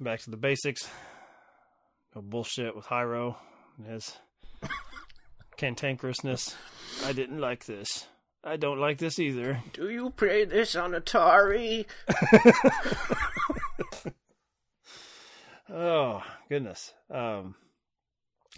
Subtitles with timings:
[0.00, 0.88] back to the basics.
[2.14, 3.36] No bullshit with Hyro
[3.78, 4.16] and his
[5.58, 6.54] cantankerousness.
[7.04, 8.06] I didn't like this.
[8.44, 9.60] I don't like this either.
[9.72, 11.86] Do you play this on Atari?
[15.68, 16.94] Oh goodness.
[17.10, 17.56] Um,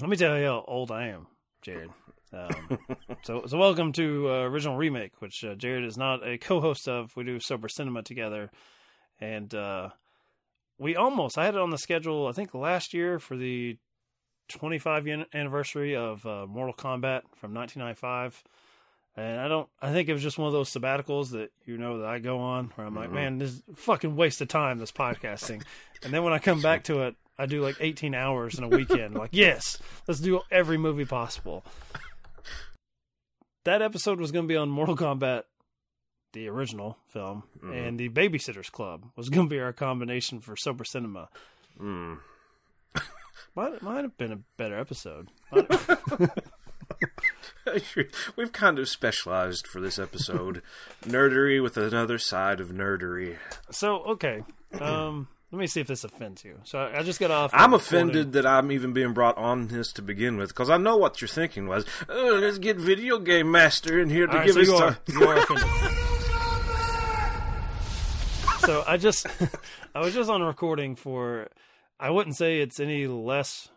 [0.00, 1.26] let me tell you how old I am,
[1.62, 1.90] Jared.
[2.32, 2.78] Um,
[3.22, 7.16] so, so welcome to uh, original remake, which uh, Jared is not a co-host of.
[7.16, 8.50] We do sober cinema together,
[9.20, 9.88] and uh,
[10.78, 12.26] we almost I had it on the schedule.
[12.26, 13.78] I think last year for the
[14.48, 18.42] 25 anniversary of uh, Mortal Kombat from 1995.
[19.16, 19.68] And I don't.
[19.82, 22.38] I think it was just one of those sabbaticals that you know that I go
[22.38, 24.78] on where I'm like, man, this is a fucking waste of time.
[24.78, 25.64] This podcasting,
[26.04, 28.68] and then when I come back to it, I do like 18 hours in a
[28.68, 29.14] weekend.
[29.14, 31.64] like, yes, let's do every movie possible.
[33.64, 35.42] That episode was going to be on Mortal Kombat,
[36.32, 40.84] the original film, and the Babysitters Club was going to be our combination for sober
[40.84, 41.28] cinema.
[41.80, 42.18] Mm.
[43.56, 45.30] Might might have been a better episode.
[48.36, 50.62] We've kind of specialized for this episode.
[51.02, 53.36] nerdery with another side of nerdery.
[53.70, 54.42] So okay,
[54.80, 56.60] um, let me see if this offends you.
[56.64, 57.50] So I, I just got off.
[57.54, 60.96] I'm offended that I'm even being brought on this to begin with, because I know
[60.96, 61.84] what you're thinking was.
[62.08, 64.96] Oh, let's get Video Game Master in here to All right, give so us time.
[65.08, 65.64] are, you are offended.
[68.68, 69.26] So I just,
[69.94, 71.48] I was just on a recording for.
[71.98, 73.70] I wouldn't say it's any less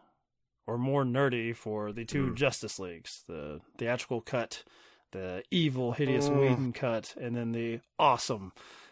[0.67, 4.66] or more nerdy for the two Justice Leagues, the theatrical cut,
[5.11, 8.52] the evil, hideous Whedon cut, and then the awesome,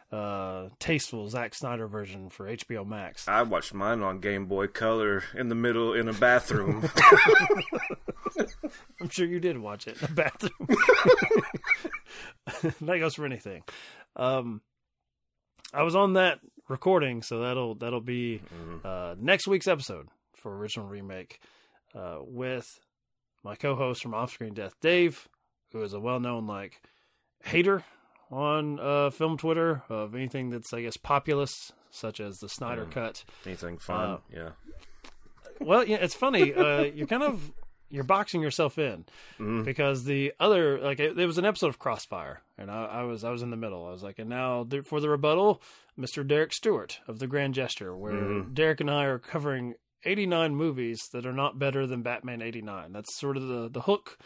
[0.09, 3.27] uh, tasteful Zack Snyder version for HBO Max.
[3.27, 6.89] I watched mine on Game Boy Color in the middle in a bathroom.
[9.01, 10.67] I'm sure you did watch it in the bathroom.
[12.87, 13.63] that goes for anything.
[14.15, 14.61] Um,
[15.73, 18.41] I was on that recording, so that'll that'll be
[18.83, 21.39] uh, next week's episode for original remake
[21.95, 22.79] uh, with
[23.43, 25.27] my co-host from Offscreen Death, Dave,
[25.71, 26.81] who is a well-known like
[27.43, 27.83] hater
[28.31, 33.23] on uh, film Twitter of anything that's I guess populist, such as the Snyder Cut.
[33.45, 34.09] Anything fun?
[34.09, 34.49] Uh, yeah.
[35.59, 36.53] Well, yeah, it's funny.
[36.53, 37.51] Uh, you're kind of
[37.89, 39.05] you're boxing yourself in
[39.39, 39.63] mm-hmm.
[39.63, 43.23] because the other like it, there was an episode of Crossfire, and I, I was
[43.23, 43.85] I was in the middle.
[43.85, 45.61] I was like, and now for the rebuttal,
[45.99, 46.27] Mr.
[46.27, 48.53] Derek Stewart of the Grand Gesture, where mm-hmm.
[48.53, 52.91] Derek and I are covering 89 movies that are not better than Batman 89.
[52.91, 54.17] That's sort of the the hook.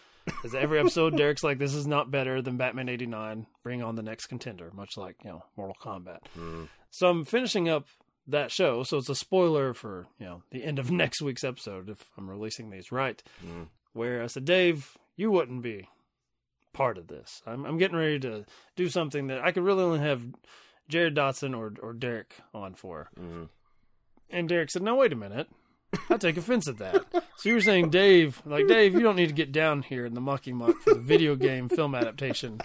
[0.45, 3.45] Is every episode Derek's like, this is not better than Batman 89.
[3.61, 6.19] Bring on the next contender, much like you know Mortal Kombat.
[6.37, 6.65] Mm-hmm.
[6.91, 7.87] So I'm finishing up
[8.27, 11.89] that show, so it's a spoiler for you know the end of next week's episode
[11.89, 13.21] if I'm releasing these right.
[13.93, 15.87] Where I said, Dave, you wouldn't be
[16.73, 17.41] part of this.
[17.45, 18.45] I'm, I'm getting ready to
[18.75, 20.23] do something that I could really only have
[20.89, 23.09] Jared Dotson or or Derek on for.
[24.29, 25.47] And Derek said, No, wait a minute.
[26.09, 27.05] I take offense at that.
[27.37, 30.21] So you're saying, Dave, like Dave, you don't need to get down here in the
[30.21, 32.61] mucky muck for the video game film adaptation.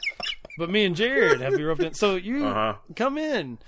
[0.57, 1.95] But me and Jared have you roped in.
[1.95, 2.75] So you Uh-huh.
[2.95, 3.59] come in,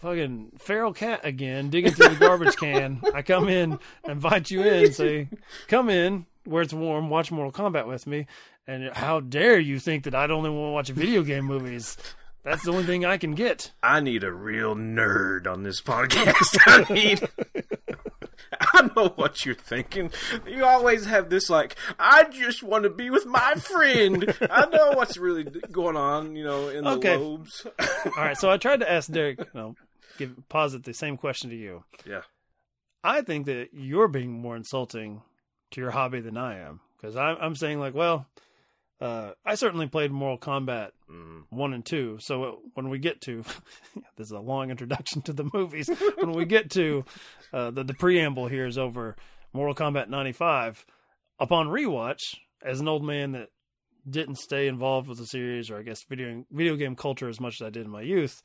[0.00, 3.00] fucking feral cat again, digging through the garbage can.
[3.14, 5.28] I come in, invite you in, say,
[5.68, 8.26] come in where it's warm, watch Mortal Kombat with me.
[8.66, 11.96] And how dare you think that I'd only want to watch video game movies?
[12.44, 13.72] That's the only thing I can get.
[13.82, 16.58] I need a real nerd on this podcast.
[16.66, 17.28] I need.
[18.60, 20.10] I know what you're thinking.
[20.46, 24.32] You always have this like, I just want to be with my friend.
[24.50, 27.16] I know what's really going on, you know, in the Okay.
[27.16, 27.66] lobes.
[27.78, 29.74] All right, so I tried to ask Derek, you know,
[30.18, 31.84] give posit the same question to you.
[32.06, 32.22] yeah.
[33.04, 35.22] I think that you're being more insulting
[35.70, 38.26] to your hobby than I am because I'm, I'm saying like, well,
[39.00, 40.90] uh, I certainly played Mortal Kombat
[41.50, 42.18] one and two.
[42.20, 43.44] So when we get to
[44.16, 45.88] this is a long introduction to the movies.
[46.16, 47.04] when we get to
[47.52, 49.16] uh, the the preamble here is over
[49.52, 50.84] Mortal Kombat '95.
[51.40, 53.48] Upon rewatch, as an old man that
[54.08, 57.60] didn't stay involved with the series or I guess video video game culture as much
[57.60, 58.42] as I did in my youth,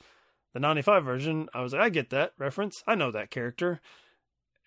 [0.53, 2.84] the '95 version, I was like, I get that reference.
[2.88, 3.81] I know that character.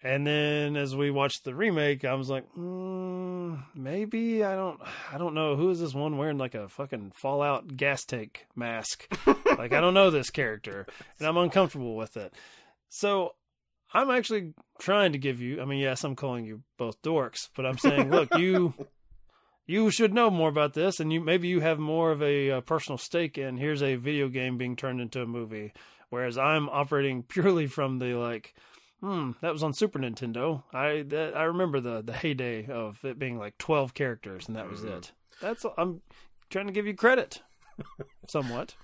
[0.03, 4.79] And then as we watched the remake, I was like, mm, maybe I don't,
[5.13, 9.09] I don't know who is this one wearing like a fucking Fallout gas tank mask.
[9.27, 10.87] like I don't know this character,
[11.19, 12.35] and I'm uncomfortable with it.
[12.89, 13.35] So
[13.93, 15.61] I'm actually trying to give you.
[15.61, 18.75] I mean, yes, I'm calling you both dorks, but I'm saying, look, you,
[19.67, 22.61] you should know more about this, and you maybe you have more of a, uh
[22.61, 23.57] personal stake in.
[23.57, 25.73] Here's a video game being turned into a movie,
[26.11, 28.55] whereas I'm operating purely from the like
[29.01, 30.63] hmm, that was on Super Nintendo.
[30.73, 34.71] I that, I remember the the heyday of it being like twelve characters, and that
[34.71, 35.13] was it.
[35.41, 36.01] That's I'm
[36.51, 37.43] trying to give you credit.
[38.29, 38.75] somewhat.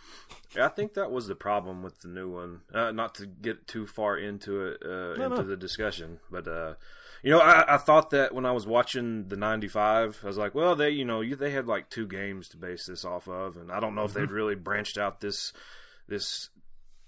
[0.54, 2.60] Yeah, I think that was the problem with the new one.
[2.74, 5.42] Uh, not to get too far into it, uh, No, into no.
[5.44, 6.74] the discussion, but uh,
[7.22, 10.54] you know, I, I thought that when I was watching the '95, I was like,
[10.54, 13.56] well, they, you know, you, they had like two games to base this off of,
[13.56, 14.34] and I don't know if they'd mm-hmm.
[14.34, 15.52] really branched out this
[16.08, 16.50] this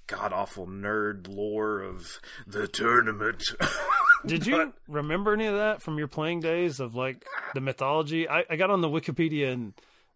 [0.06, 3.42] god awful nerd lore of the tournament.
[4.26, 8.28] Did you remember any of that from your playing days of like the mythology?
[8.28, 9.74] I, I got on the Wikipedia and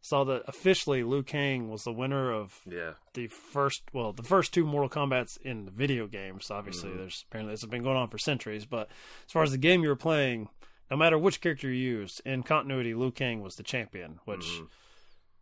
[0.09, 4.55] saw that officially Liu Kang was the winner of yeah, the first, well, the first
[4.55, 6.51] two Mortal Kombat's in the video games.
[6.51, 8.65] Obviously, there's apparently this has been going on for centuries.
[8.65, 8.89] But
[9.27, 10.49] as far as the game you were playing,
[10.91, 14.19] no matter which character you used in continuity, Liu Kang was the champion.
[14.25, 14.47] Which,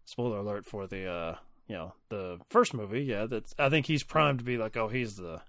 [0.04, 1.36] spoiler alert for the, uh,
[1.68, 3.02] you know, the first movie.
[3.02, 3.54] Yeah, that's.
[3.58, 5.42] I think he's primed to be like, oh, he's the.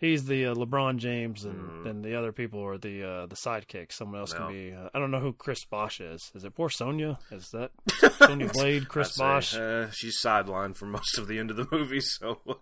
[0.00, 3.92] He's the uh, LeBron James, and then the other people are the uh, the sidekicks.
[3.94, 4.46] Someone else No.
[4.46, 4.72] can be.
[4.72, 6.30] Uh, I don't know who Chris Bosh is.
[6.36, 7.18] Is it poor Sonya?
[7.32, 7.72] Is that
[8.18, 8.88] Sonya Blade?
[8.88, 9.56] Chris Bosh?
[9.56, 12.40] uh, she's sidelined for most of the end of the movie, so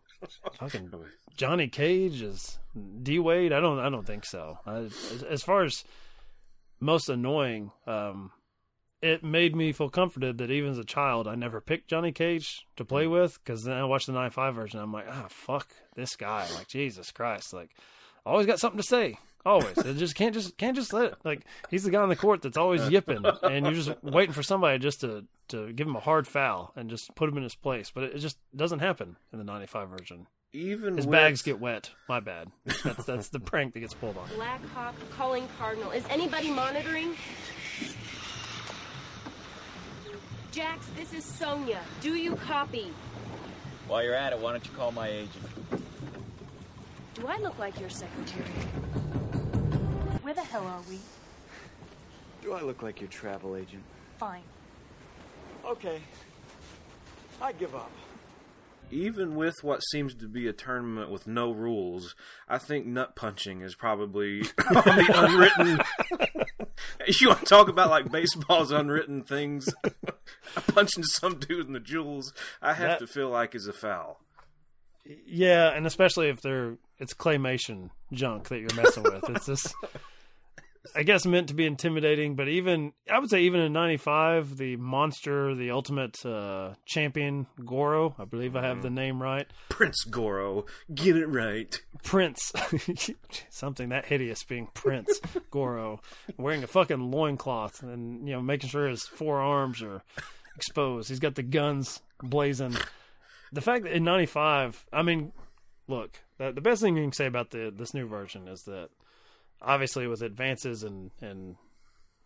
[0.59, 0.91] Fucking
[1.37, 2.59] Johnny Cage is
[3.03, 3.53] D Wade.
[3.53, 3.79] I don't.
[3.81, 4.59] I don't think so.
[5.29, 5.85] As far as
[6.81, 8.31] most annoying, um,
[9.03, 12.67] it made me feel comforted that even as a child, I never picked Johnny Cage
[12.77, 14.81] to play with because then I watched the '95 version.
[14.81, 16.47] I'm like, ah, fuck this guy.
[16.55, 17.53] Like Jesus Christ.
[17.53, 17.71] Like,
[18.25, 19.19] always got something to say.
[19.45, 19.79] Always.
[19.79, 21.15] It just can't just can't just let it.
[21.25, 24.43] Like he's the guy on the court that's always yipping, and you're just waiting for
[24.43, 27.55] somebody just to to give him a hard foul and just put him in his
[27.55, 27.93] place.
[27.95, 30.27] But it, it just doesn't happen in the '95 version.
[30.53, 31.91] even His with, bags get wet.
[32.09, 32.51] My bad.
[32.83, 34.29] That's that's the prank that gets pulled on.
[34.35, 35.93] Black Hawk calling Cardinal.
[35.93, 37.15] Is anybody monitoring?
[40.57, 41.79] Jax, this is Sonya.
[42.01, 42.91] Do you copy?
[43.89, 45.45] While you're at it, why don't you call my agent?
[47.13, 48.49] Do I look like your secretary?
[50.23, 50.99] Where the hell are we?
[52.43, 53.83] Do I look like your travel agent?
[54.17, 54.45] Fine.
[55.67, 56.01] Okay.
[57.43, 57.91] I give up.
[58.91, 62.15] even with what seems to be a tournament with no rules,
[62.49, 64.41] I think nut punching is probably
[64.75, 66.46] on the unwritten.
[67.21, 69.69] you want to talk about like baseball's unwritten things?
[70.75, 72.33] Punching some dude in the jewels,
[72.63, 74.21] I have That- to feel like is a foul.
[75.25, 79.29] Yeah, and especially if they're it's claymation junk that you're messing with.
[79.31, 79.73] It's this
[80.95, 84.77] I guess meant to be intimidating, but even I would say even in '95, the
[84.77, 90.67] monster, the ultimate uh, champion, Goro, I believe I have the name right, Prince Goro,
[90.95, 91.79] get it right.
[92.03, 92.53] Prince,
[93.51, 96.01] something that hideous being Prince Goro,
[96.37, 100.03] wearing a fucking loincloth and you know making sure his forearms are
[100.55, 101.09] exposed.
[101.09, 102.77] He's got the guns blazing.
[103.53, 105.33] The fact that in '95, I mean,
[105.89, 108.91] look, the, the best thing you can say about the this new version is that
[109.61, 111.57] obviously with advances in in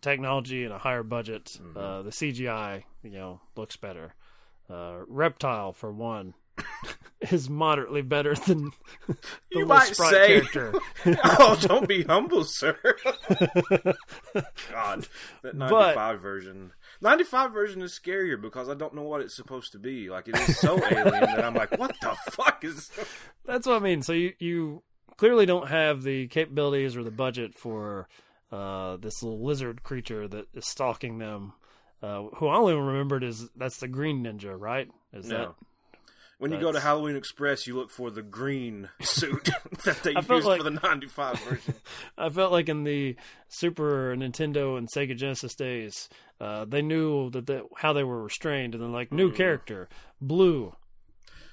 [0.01, 4.15] technology and a higher budget, uh, the CGI you know looks better.
[4.69, 6.35] Uh, Reptile for one.
[7.31, 8.71] is moderately better than
[9.07, 9.17] the
[9.53, 10.75] You might sprite say- character.
[11.25, 12.77] oh, don't be humble, sir.
[14.71, 15.07] God,
[15.43, 16.73] that ninety-five version.
[17.01, 20.09] Ninety-five version is scarier because I don't know what it's supposed to be.
[20.11, 22.91] Like it is so alien that I'm like, what the fuck is?
[23.45, 24.03] That's what I mean.
[24.03, 24.83] So you you
[25.21, 28.09] clearly don't have the capabilities or the budget for
[28.51, 31.53] uh, this little lizard creature that is stalking them.
[32.03, 34.89] Uh, who I only remembered is that's the Green Ninja, right?
[35.13, 35.55] Is that No.
[36.39, 39.51] When you go to Halloween Express, you look for the green suit
[39.85, 41.75] that they used like- for the '95 version.
[42.17, 43.15] I felt like in the
[43.51, 46.09] Super Nintendo and Sega Genesis days,
[46.41, 50.75] uh, they knew that how they were restrained, and then like new character, blue,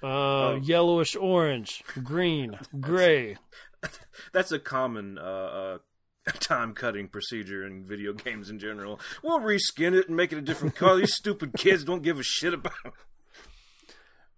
[0.03, 3.37] uh, yellowish orange, green, gray.
[4.33, 5.77] That's a common uh, uh,
[6.39, 8.99] time-cutting procedure in video games in general.
[9.23, 10.97] We'll reskin it and make it a different color.
[10.97, 12.73] These stupid kids don't give a shit about.
[12.85, 12.93] It.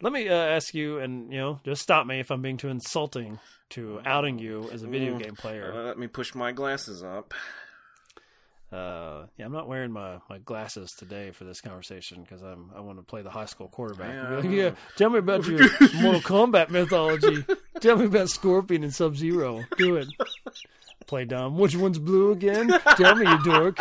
[0.02, 2.70] Let me uh, ask you, and you know, just stop me if I'm being too
[2.70, 3.40] insulting
[3.72, 5.84] to outing you as a video game Uh, player.
[5.86, 7.34] let me push my glasses up.
[8.72, 12.82] Uh, yeah, I'm not wearing my, my glasses today for this conversation because I'm I
[12.82, 14.44] want to play the high school quarterback.
[14.44, 14.50] Yeah.
[14.50, 15.60] Yeah, tell me about your
[15.96, 17.44] Mortal Kombat mythology.
[17.80, 19.64] tell me about Scorpion and Sub Zero.
[19.78, 20.08] Do it.
[21.08, 21.58] Play dumb.
[21.58, 22.70] Which one's blue again?
[22.96, 23.80] Tell me, you dork.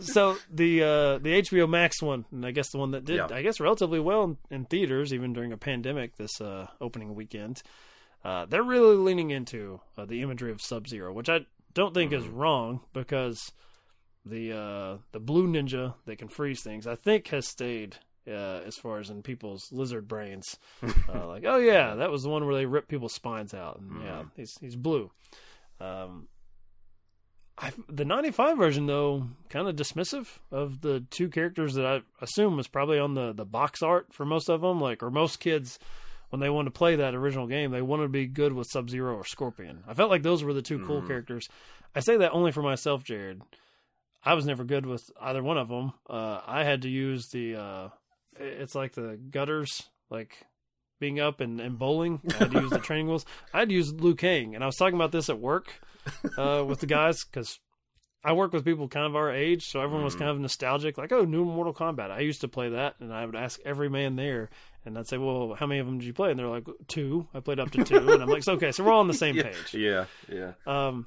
[0.00, 3.28] so the uh, the HBO Max one, and I guess the one that did, Yeah.
[3.30, 6.16] I guess, relatively well in, in theaters, even during a pandemic.
[6.16, 7.62] This uh, opening weekend,
[8.24, 11.40] uh, they're really leaning into uh, the imagery of Sub Zero, which I
[11.74, 13.52] don't think is wrong because
[14.24, 17.96] the uh, the blue ninja that can freeze things, I think, has stayed.
[18.24, 20.56] Uh, as far as in people's lizard brains,
[21.12, 24.00] uh, like oh yeah, that was the one where they rip people's spines out, and
[24.00, 25.10] yeah, he's he's blue.
[25.80, 26.28] Um,
[27.58, 32.56] I, the 95 version though kind of dismissive of the two characters that I assume
[32.56, 35.78] was probably on the the box art for most of them like or most kids
[36.32, 39.14] when they wanted to play that original game they wanted to be good with Sub-Zero
[39.14, 39.84] or Scorpion.
[39.86, 41.46] I felt like those were the 2 cool characters.
[41.94, 43.42] I say that only for myself, Jared.
[44.24, 45.92] I was never good with either one of them.
[46.08, 47.88] Uh, I had to use the uh,
[48.38, 50.46] it's like the gutters like
[51.00, 52.20] being up and, and bowling.
[52.30, 53.26] I had to use the training wheels.
[53.52, 55.80] I had to use Liu Kang, and I was talking about this at work
[56.38, 57.58] uh, with the guys because
[58.24, 61.10] I work with people kind of our age, so everyone was kind of nostalgic, like,
[61.10, 64.14] "Oh, new Mortal Kombat." I used to play that, and I would ask every man
[64.14, 64.48] there,
[64.84, 67.26] and I'd say, "Well, how many of them did you play?" And they're like, two.
[67.34, 69.14] I played up to two, and I'm like, "So, "Okay, so we're all on the
[69.14, 70.52] same page." yeah, yeah.
[70.66, 71.06] Um,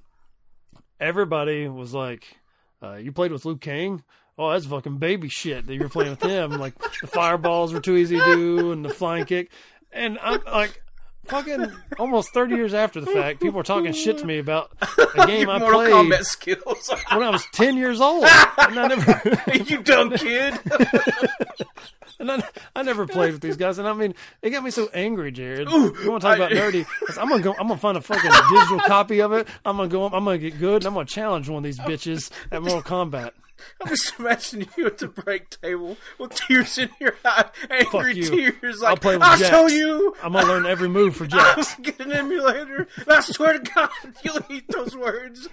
[1.00, 2.38] everybody was like,
[2.82, 4.04] uh, "You played with Liu Kang."
[4.38, 6.52] Oh, that's fucking baby shit that you were playing with him.
[6.52, 9.52] Like the fireballs were too easy to do, and the flying kick.
[9.92, 10.82] And I'm like,
[11.26, 14.72] fucking almost 30 years after the fact, people are talking shit to me about
[15.16, 16.90] a game I Mortal played Kombat skills.
[17.12, 18.26] when I was 10 years old.
[18.58, 19.22] And I never,
[19.64, 20.56] you dumb kid.
[22.20, 22.44] and I,
[22.76, 23.78] I never played with these guys.
[23.78, 25.70] And I mean, it got me so angry, Jared.
[25.70, 26.86] you want to talk about nerdy?
[27.20, 27.52] I'm gonna go.
[27.60, 29.48] I'm gonna find a fucking digital copy of it.
[29.66, 30.06] I'm gonna go.
[30.06, 30.78] I'm gonna get good.
[30.78, 33.32] And I'm gonna challenge one of these bitches at Mortal Kombat.
[33.82, 38.24] I'm just imagining you at the break table with tears in your eye, angry you.
[38.52, 38.84] tears.
[38.84, 39.50] I'll Like, play with I'll Jax.
[39.50, 40.16] show you.
[40.24, 41.76] I'm gonna learn every move for Jax.
[41.76, 42.88] Get an emulator.
[43.08, 43.90] I swear to God,
[44.24, 45.48] you'll eat those words.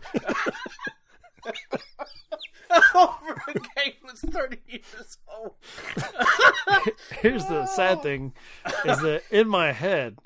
[2.94, 5.54] Over a game that's 30 years old.
[7.20, 8.32] Here's the sad thing:
[8.86, 10.16] is that in my head,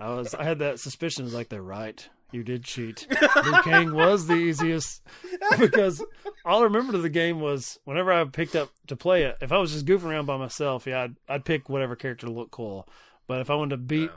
[0.00, 1.32] I was I had that suspicion.
[1.32, 2.08] Like they're right.
[2.34, 3.06] You did cheat.
[3.44, 5.02] Liu Kang was the easiest
[5.58, 6.04] because
[6.44, 9.38] all I remembered of the game was whenever I picked up to play it.
[9.40, 12.50] If I was just goofing around by myself, yeah, I'd, I'd pick whatever character looked
[12.50, 12.88] cool.
[13.28, 14.10] But if I wanted to beat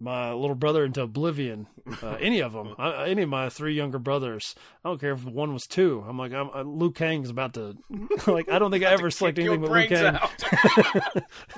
[0.00, 1.66] my little brother into oblivion,
[2.02, 5.24] uh, any of them, I, any of my three younger brothers, I don't care if
[5.24, 6.04] one was two.
[6.06, 7.76] I'm like, I'm, uh, Liu Kang's about to
[8.26, 8.50] like.
[8.50, 10.18] I don't think I ever select anything but Liu brains Kang.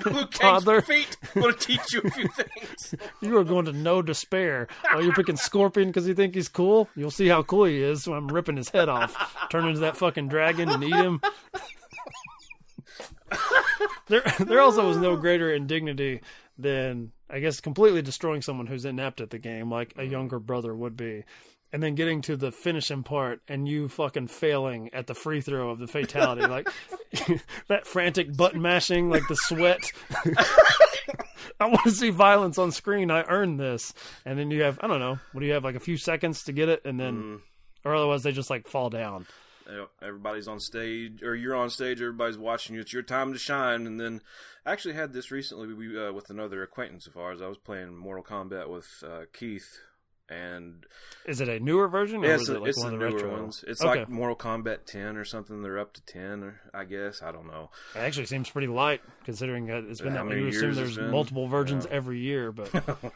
[0.05, 0.81] Luke Toddler.
[0.81, 2.95] Kang's feet going to teach you a few things.
[3.21, 4.67] You are going to no despair.
[4.91, 8.07] While you're picking Scorpion because you think he's cool, you'll see how cool he is
[8.07, 11.21] when I'm ripping his head off, turn into that fucking dragon and eat him.
[14.07, 16.21] there, there also was no greater indignity
[16.57, 20.11] than I guess completely destroying someone who's inept at the game, like a mm-hmm.
[20.11, 21.23] younger brother would be,
[21.73, 25.69] and then getting to the finishing part and you fucking failing at the free throw
[25.69, 26.69] of the fatality, like
[27.67, 29.91] that frantic button mashing, like the sweat.
[31.59, 33.09] I want to see violence on screen.
[33.09, 33.93] I earned this,
[34.25, 35.19] and then you have I don't know.
[35.31, 35.63] What do you have?
[35.63, 37.41] Like a few seconds to get it, and then, mm.
[37.83, 39.25] or otherwise they just like fall down.
[40.01, 42.01] Everybody's on stage, or you're on stage.
[42.01, 42.81] Everybody's watching you.
[42.81, 43.85] It's your time to shine.
[43.85, 44.21] And then,
[44.65, 47.41] I actually had this recently we, uh, with another acquaintance of ours.
[47.41, 49.79] I was playing Mortal Kombat with uh, Keith,
[50.29, 50.85] and
[51.25, 52.23] Is it a newer version?
[52.23, 53.63] Or yeah, it's, it the- like it's one the newer retro ones.
[53.67, 53.99] It's okay.
[54.01, 55.61] like Mortal Kombat 10 or something.
[55.61, 57.69] They're up to 10, or I guess I don't know.
[57.95, 60.41] It actually seems pretty light considering it's been How that many.
[60.41, 62.69] You assume there's multiple versions every year, but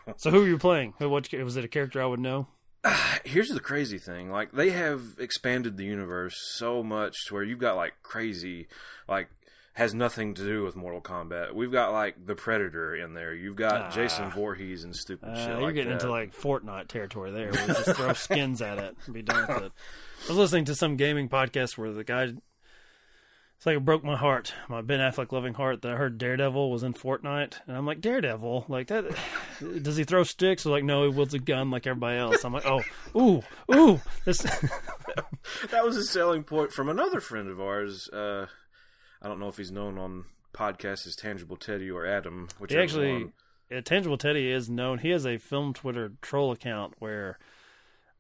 [0.18, 0.94] so who are you playing?
[1.00, 1.10] Who?
[1.10, 1.66] What was it?
[1.66, 2.48] A character I would know?
[3.26, 7.60] Here's the crazy thing: like they have expanded the universe so much to where you've
[7.60, 8.68] got like crazy,
[9.08, 9.30] like
[9.74, 11.54] has nothing to do with Mortal Kombat.
[11.54, 13.34] We've got like the Predator in there.
[13.34, 16.02] You've got Jason Voorhees and stupid Uh, shit you're like getting that.
[16.02, 17.48] into like Fortnite territory there.
[17.48, 19.72] You just throw skins at it and be done with it.
[20.26, 22.34] I was listening to some gaming podcast where the guy.
[23.62, 26.72] It's like it broke my heart, my Ben Affleck loving heart, that I heard Daredevil
[26.72, 29.16] was in Fortnite, and I'm like, Daredevil, like that?
[29.84, 30.66] Does he throw sticks?
[30.66, 32.44] Or like, no, he wields a gun like everybody else.
[32.44, 32.82] I'm like, oh,
[33.16, 34.40] ooh, ooh, this.
[35.70, 38.10] that was a selling point from another friend of ours.
[38.10, 38.48] Uh,
[39.22, 40.26] I don't know if he's known on
[40.56, 42.48] podcasts as Tangible Teddy or Adam.
[42.58, 43.32] Which He actually,
[43.72, 44.98] uh, Tangible Teddy is known.
[44.98, 47.38] He has a film Twitter troll account where,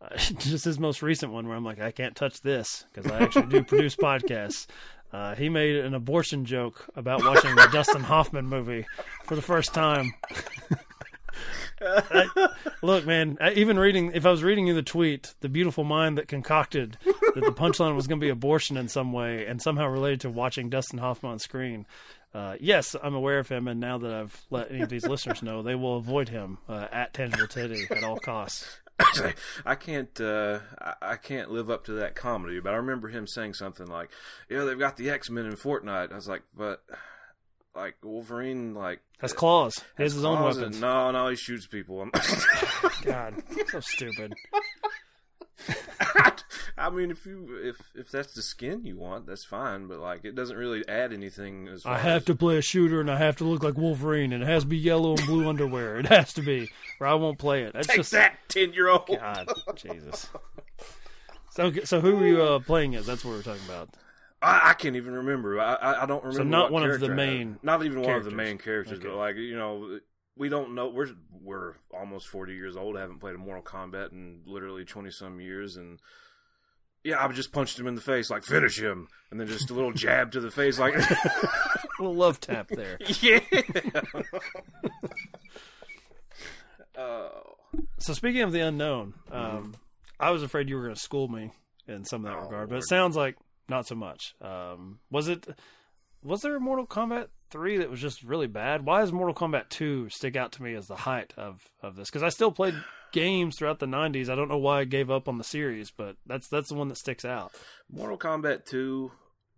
[0.04, 3.24] uh, just his most recent one, where I'm like, I can't touch this because I
[3.24, 4.68] actually do produce podcasts.
[5.14, 8.86] Uh, he made an abortion joke about watching the Dustin Hoffman movie
[9.26, 10.14] for the first time.
[11.82, 12.50] I-
[12.82, 16.18] look, man, I, even reading, if I was reading you the tweet, the beautiful mind
[16.18, 19.88] that concocted that the punchline was going to be abortion in some way and somehow
[19.88, 21.86] related to watching Dustin Hoffman on screen.
[22.34, 25.42] Uh, yes, I'm aware of him, and now that I've let any of these listeners
[25.44, 28.80] know, they will avoid him uh, at Tangible Teddy at all costs.
[29.66, 30.60] I can't uh,
[31.02, 34.10] I, can't live up to that comedy, but I remember him saying something like,
[34.50, 36.84] "Yeah, they've got the X Men in Fortnite." I was like, "But
[37.76, 39.74] like Wolverine, like Has claws.
[39.98, 40.76] He has his own weapons.
[40.76, 42.00] and- No, no, he shoots people.
[42.02, 42.12] I'm-
[43.04, 44.34] God, so stupid.
[46.00, 46.34] I
[46.90, 49.88] mean, if you if if that's the skin you want, that's fine.
[49.88, 51.68] But like, it doesn't really add anything.
[51.68, 54.34] As I have as, to play a shooter, and I have to look like Wolverine,
[54.34, 56.00] and it has to be yellow and blue underwear.
[56.00, 57.74] It has to be, or I won't play it.
[57.74, 59.08] That's take just that ten year old.
[59.08, 60.30] God, Jesus.
[61.52, 63.06] So, so who were you uh, playing as?
[63.06, 63.90] That's what we're talking about.
[64.42, 65.60] I, I can't even remember.
[65.60, 66.38] I, I, I don't remember.
[66.38, 69.14] So not one of the I main not even one of the main characters, but
[69.16, 70.00] like you know,
[70.36, 70.90] we don't know.
[70.90, 71.10] We're
[71.42, 72.98] we're almost forty years old.
[72.98, 76.00] Haven't played a Mortal Kombat in literally twenty some years, and
[77.04, 79.74] yeah, I just punched him in the face, like finish him, and then just a
[79.74, 81.08] little jab to the face, like A
[82.00, 82.98] little love tap there.
[83.22, 83.40] yeah.
[86.98, 87.56] Oh.
[88.00, 89.76] So speaking of the unknown, um,
[90.20, 91.52] I was afraid you were going to school me
[91.88, 92.84] in some of that Oh, regard, but Lord.
[92.84, 93.38] it sounds like
[93.70, 94.36] not so much.
[94.42, 95.48] Um, was it?
[96.24, 98.86] Was there a Mortal Kombat three that was just really bad?
[98.86, 102.10] Why does Mortal Kombat two stick out to me as the height of of this?
[102.10, 102.76] Because I still played
[103.12, 104.30] games throughout the '90s.
[104.30, 106.88] I don't know why I gave up on the series, but that's that's the one
[106.90, 107.52] that sticks out.
[107.92, 109.12] Mortal Kombat 2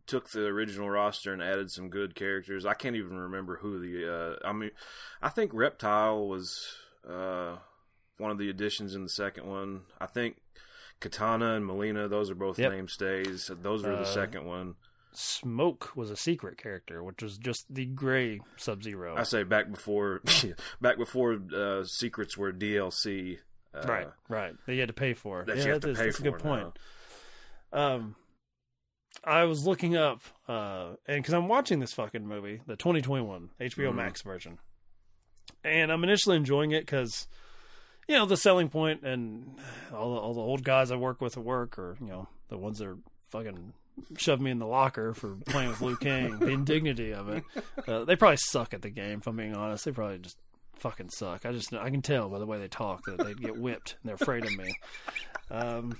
[0.05, 2.65] took the original roster and added some good characters.
[2.65, 4.71] I can't even remember who the uh I mean
[5.21, 6.75] I think Reptile was
[7.07, 7.57] uh
[8.17, 9.81] one of the additions in the second one.
[10.01, 10.37] I think
[11.01, 12.71] Kitana and Mileena, those are both Yep.
[12.71, 13.49] mainstays.
[13.61, 14.75] Those were the Uh, second one.
[15.15, 19.15] Smoke was a secret character, which was just the gray Sub Zero.
[19.17, 20.21] I say back before
[20.81, 23.37] back before uh secrets were DLC.
[23.73, 24.53] Uh, right, right.
[24.67, 25.43] That you had to pay for.
[25.45, 26.37] That yeah, you have that to is- pay that's a good now.
[26.39, 26.79] point.
[27.71, 28.15] Um,
[29.23, 33.91] I was looking up, uh, and because I'm watching this fucking movie, the 2021 HBO
[33.91, 33.95] Mhm.
[33.95, 34.59] Max version,
[35.63, 37.27] and I'm initially enjoying it because,
[38.07, 39.57] you know, the selling point and
[39.93, 42.57] all the, all the old guys I work with at work, or you know, the
[42.57, 42.97] ones that are
[43.29, 43.73] fucking
[44.17, 47.43] shoved me in the locker for playing with Liu Kang, the indignity of it.
[47.87, 49.19] Uh, they probably suck at the game.
[49.19, 50.37] If I'm being honest, they probably just
[50.79, 51.45] fucking suck.
[51.45, 54.09] I just I can tell by the way they talk that they get whipped and
[54.09, 54.75] they're afraid of me.
[55.51, 55.97] Um,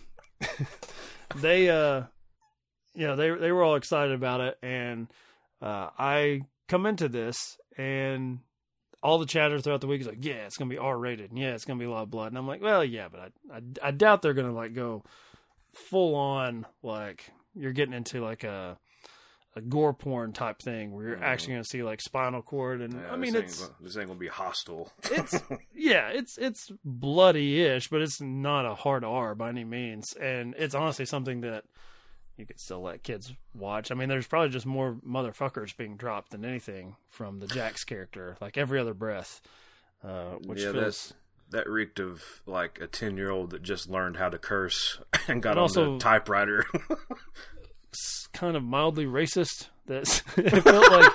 [1.36, 2.04] they uh,
[2.96, 5.08] you know, they they were all excited about it, and
[5.62, 8.40] uh, I come into this and.
[9.06, 11.38] All the chatter throughout the week is like, yeah, it's gonna be R rated, and
[11.38, 13.58] yeah, it's gonna be a lot of blood, and I'm like, well, yeah, but I,
[13.58, 15.04] I, I doubt they're gonna like go
[15.74, 18.78] full on like you're getting into like a
[19.56, 22.94] a gore porn type thing where you're actually going to see like spinal cord and
[22.94, 24.92] Yeah, I mean it's gonna- this ain't gonna be Hostel.
[25.12, 25.40] it's
[25.76, 30.74] yeah it's it's bloody-ish but it's not a hard R by any means and it's
[30.74, 31.66] honestly something that
[32.36, 33.92] you could still let kids watch.
[33.92, 38.36] I mean there's probably just more motherfuckers being dropped than anything from the Jax character
[38.42, 39.39] like every other breath
[40.04, 41.13] uh which yeah, feels
[41.54, 45.42] that reeked of like a ten year old that just learned how to curse and
[45.42, 46.66] got on also- the typewriter.
[47.94, 49.70] s- kind of mildly racist.
[49.86, 51.12] That it felt like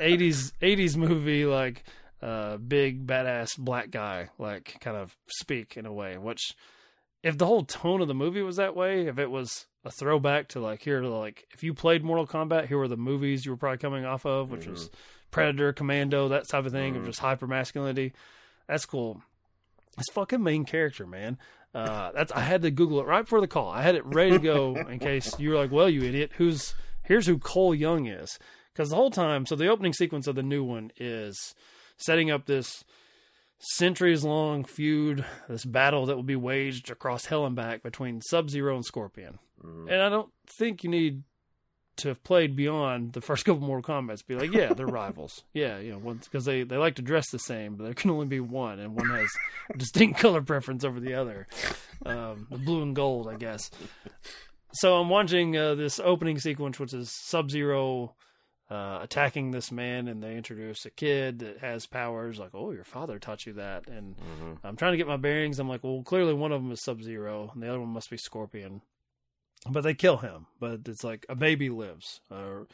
[0.00, 1.84] eighties eighties movie, like
[2.20, 6.16] uh, big badass black guy, like kind of speak in a way.
[6.18, 6.54] Which,
[7.22, 10.48] if the whole tone of the movie was that way, if it was a throwback
[10.48, 13.56] to like here, like if you played Mortal Kombat, here were the movies you were
[13.56, 14.90] probably coming off of, which was
[15.30, 18.12] Predator, Commando, that type of thing, of just hyper masculinity.
[18.68, 19.22] That's cool.
[19.96, 21.38] This fucking main character, man.
[21.74, 23.70] Uh, that's I had to Google it right before the call.
[23.70, 26.74] I had it ready to go in case you were like, "Well, you idiot, who's
[27.02, 28.38] here's who Cole Young is."
[28.72, 31.54] Because the whole time, so the opening sequence of the new one is
[31.98, 32.84] setting up this
[33.58, 38.50] centuries long feud, this battle that will be waged across hell and back between Sub
[38.50, 39.38] Zero and Scorpion.
[39.62, 41.22] And I don't think you need
[41.96, 45.44] to have played beyond the first couple Mortal Kombat's be like, yeah, they're rivals.
[45.52, 48.26] Yeah, you know, because they, they like to dress the same, but there can only
[48.26, 49.30] be one, and one has
[49.72, 51.46] a distinct color preference over the other.
[52.04, 53.70] Um, the blue and gold, I guess.
[54.74, 58.14] So I'm watching uh, this opening sequence, which is Sub Zero
[58.70, 62.38] uh, attacking this man, and they introduce a kid that has powers.
[62.38, 64.16] Like, oh, your father taught you that, and
[64.64, 65.58] I'm trying to get my bearings.
[65.58, 68.08] I'm like, well, clearly one of them is Sub Zero, and the other one must
[68.08, 68.80] be Scorpion.
[69.68, 70.46] But they kill him.
[70.58, 72.20] But it's like a baby lives.
[72.30, 72.64] Uh,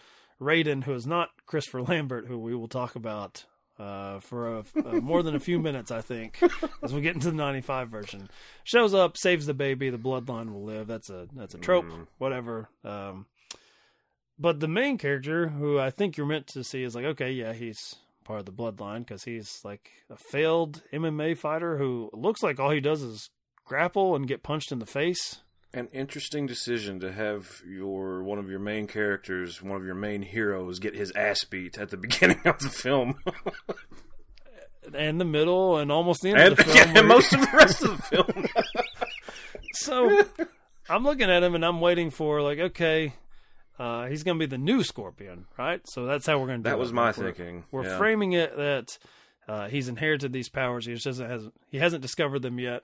[0.41, 3.45] Raiden, who is not Christopher Lambert, who we will talk about
[3.79, 6.41] uh, for a, uh, more than a few minutes, I think,
[6.83, 8.29] as we get into the '95 version,
[8.65, 9.91] shows up, saves the baby.
[9.91, 10.87] The bloodline will live.
[10.87, 11.87] That's a that's a trope.
[12.19, 12.69] Whatever.
[12.85, 13.27] Um,
[14.39, 17.53] but the main character, who I think you're meant to see, is like, okay, yeah,
[17.53, 22.61] he's part of the bloodline because he's like a failed MMA fighter who looks like
[22.61, 23.31] all he does is
[23.65, 25.41] grapple and get punched in the face.
[25.75, 30.23] An interesting decision to have your one of your main characters, one of your main
[30.23, 33.17] heroes, get his ass beat at the beginning of the film,
[34.95, 36.77] and the middle and almost the end and, of the film.
[36.77, 38.47] yeah, where- most of the rest of the film.
[39.73, 40.25] so
[40.89, 43.13] I'm looking at him and I'm waiting for like, okay,
[43.79, 45.81] uh, he's gonna be the new Scorpion, right?
[45.89, 46.79] So that's how we're gonna do That it.
[46.79, 47.99] was my we're- thinking, We're yeah.
[47.99, 48.99] framing it that
[49.47, 50.87] uh, he's inherited these powers.
[50.87, 52.83] He just doesn't has he hasn't discovered them yet.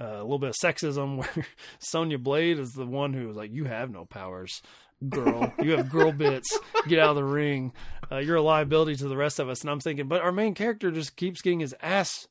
[0.00, 1.46] Uh, a little bit of sexism where
[1.78, 4.62] Sonya Blade is the one who was like, "You have no powers,
[5.08, 5.52] girl.
[5.62, 6.58] You have girl bits.
[6.88, 7.72] Get out of the ring.
[8.10, 10.54] Uh, you're a liability to the rest of us." And I'm thinking, but our main
[10.54, 12.28] character just keeps getting his ass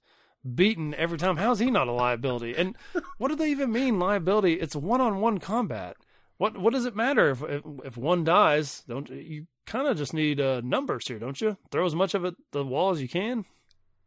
[0.55, 1.37] beaten every time.
[1.37, 2.55] How's he not a liability?
[2.55, 2.75] And
[3.17, 4.53] what do they even mean liability?
[4.53, 5.97] It's one on one combat.
[6.37, 8.83] What what does it matter if if, if one dies?
[8.87, 11.57] Don't you kind of just need uh, numbers here, don't you?
[11.71, 13.45] Throw as much of it the wall as you can.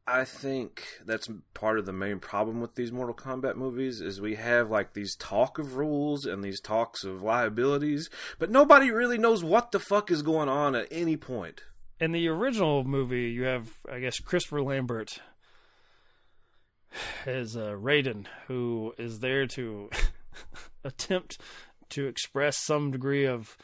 [0.08, 4.36] I think that's part of the main problem with these Mortal Kombat movies is we
[4.36, 9.42] have like these talk of rules and these talks of liabilities, but nobody really knows
[9.42, 11.62] what the fuck is going on at any point.
[11.98, 15.20] In the original movie, you have I guess Christopher Lambert
[17.26, 19.90] as uh, Raiden, who is there to
[20.84, 21.40] attempt
[21.90, 23.56] to express some degree of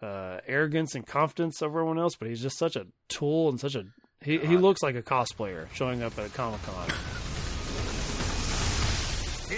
[0.00, 3.74] uh, arrogance and confidence over everyone else, but he's just such a tool and such
[3.74, 3.84] a
[4.24, 6.88] he he looks like a cosplayer showing up at a Comic Con.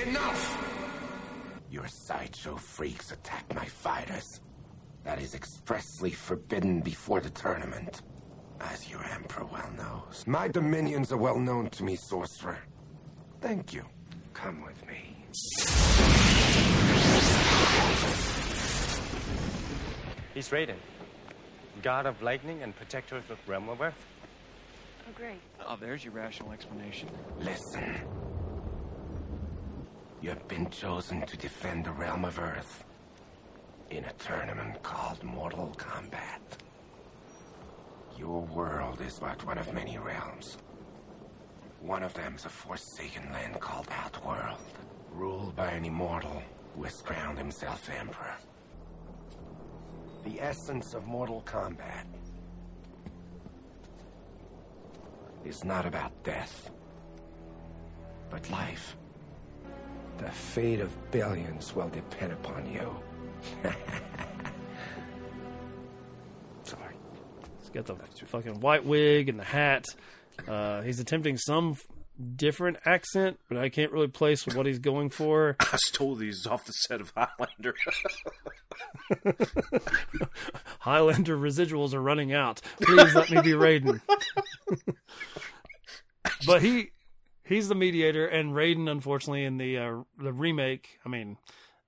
[0.08, 0.70] Enough!
[1.70, 4.40] Your sideshow freaks attack my fighters.
[5.04, 8.02] That is expressly forbidden before the tournament.
[8.60, 10.24] As your Emperor well knows.
[10.26, 12.58] My dominions are well known to me, Sorcerer.
[13.40, 13.84] Thank you.
[14.32, 15.16] Come with me.
[20.32, 20.76] He's Raiden,
[21.82, 23.94] god of lightning and protector of the realm of Earth.
[25.06, 25.40] Oh, great.
[25.66, 27.08] Oh, there's your rational explanation.
[27.40, 27.94] Listen.
[30.22, 32.84] You have been chosen to defend the realm of Earth
[33.90, 36.40] in a tournament called Mortal Kombat.
[38.18, 40.56] Your world is but one of many realms.
[41.80, 44.58] One of them is a forsaken land called Outworld,
[45.12, 46.42] ruled by an immortal
[46.74, 48.36] who has crowned himself emperor.
[50.24, 52.06] The essence of Mortal Kombat
[55.44, 56.70] is not about death,
[58.30, 58.96] but life.
[60.18, 62.96] The fate of billions will depend upon you.
[66.62, 66.94] Sorry.
[67.60, 69.86] He's got the fucking white wig and the hat.
[70.46, 71.76] Uh, he's attempting some
[72.36, 75.56] different accent, but I can't really place what he's going for.
[75.60, 77.74] I stole these off the set of Highlander.
[80.80, 82.60] Highlander residuals are running out.
[82.80, 84.00] Please let me be Raiden.
[86.46, 86.90] but he
[87.44, 91.36] he's the mediator, and Raiden, unfortunately, in the uh, the remake, I mean,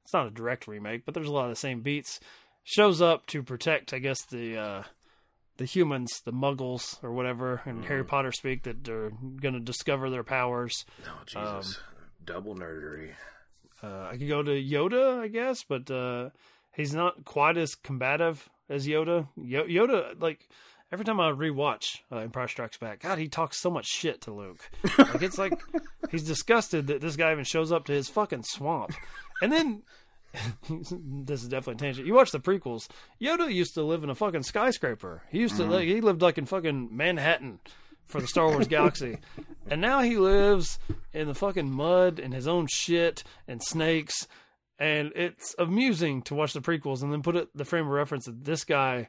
[0.04, 2.20] it's not a direct remake, but there's a lot of the same beats.
[2.64, 4.82] Shows up to protect, I guess, the uh,
[5.56, 10.10] the humans, the Muggles or whatever, in Harry Potter speak, that are going to discover
[10.10, 10.84] their powers.
[11.06, 11.78] oh Jesus,
[12.24, 13.10] double nerdery.
[13.82, 16.30] Uh, I could go to Yoda, I guess, but uh,
[16.74, 19.28] he's not quite as combative as Yoda.
[19.36, 20.48] Yo- Yoda, like
[20.90, 24.32] every time I rewatch uh, Empire Strikes Back, God, he talks so much shit to
[24.32, 24.68] Luke.
[24.98, 25.60] Like it's like
[26.10, 28.92] he's disgusted that this guy even shows up to his fucking swamp,
[29.42, 29.82] and then.
[30.70, 32.06] this is definitely a tangent.
[32.06, 32.88] You watch the prequels.
[33.20, 35.22] Yoda used to live in a fucking skyscraper.
[35.30, 35.72] He used to mm-hmm.
[35.72, 37.60] like he lived like in fucking Manhattan
[38.06, 39.18] for the Star Wars galaxy.
[39.68, 40.78] And now he lives
[41.12, 44.28] in the fucking mud and his own shit and snakes.
[44.78, 48.26] And it's amusing to watch the prequels and then put it the frame of reference
[48.26, 49.08] that this guy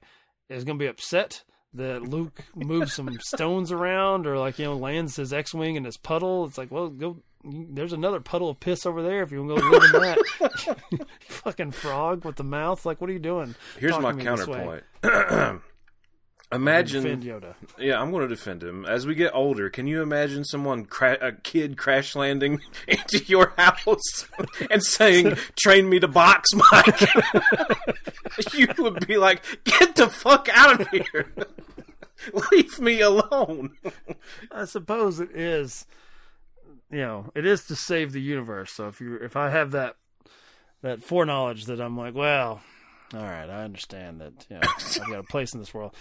[0.50, 4.76] is going to be upset that Luke moves some stones around or like, you know,
[4.76, 6.46] lands his X Wing in his puddle.
[6.46, 7.22] It's like, well, go.
[7.50, 11.08] There's another puddle of piss over there if you want to go live in that.
[11.28, 12.86] fucking frog with the mouth.
[12.86, 13.56] Like, what are you doing?
[13.80, 14.82] Here's my to me this way?
[15.04, 15.62] counterpoint.
[16.52, 17.56] imagine, Defend Yoda.
[17.78, 18.86] yeah, I'm going to defend him.
[18.86, 23.54] As we get older, can you imagine someone, cra- a kid, crash landing into your
[23.58, 24.28] house
[24.70, 27.02] and saying, "Train me to box, Mike"?
[28.54, 31.34] you would be like, "Get the fuck out of here!
[32.52, 33.72] Leave me alone."
[34.52, 35.86] I suppose it is.
[36.90, 38.72] You know, it is to save the universe.
[38.72, 39.96] So if you if I have that
[40.82, 42.62] that foreknowledge that I'm like, well,
[43.14, 44.46] all right, I understand that.
[44.50, 45.96] You know, I've got a place in this world.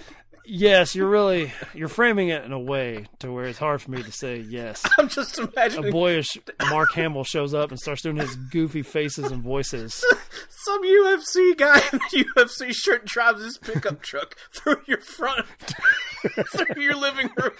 [0.48, 4.02] Yes, you're really you're framing it in a way to where it's hard for me
[4.02, 4.84] to say yes.
[4.98, 6.38] I'm just imagining A boyish
[6.70, 10.04] Mark Hamill shows up and starts doing his goofy faces and voices.
[10.64, 15.46] some UFC guy in a UFC shirt drives his pickup truck through your front,
[16.56, 17.52] through your living room,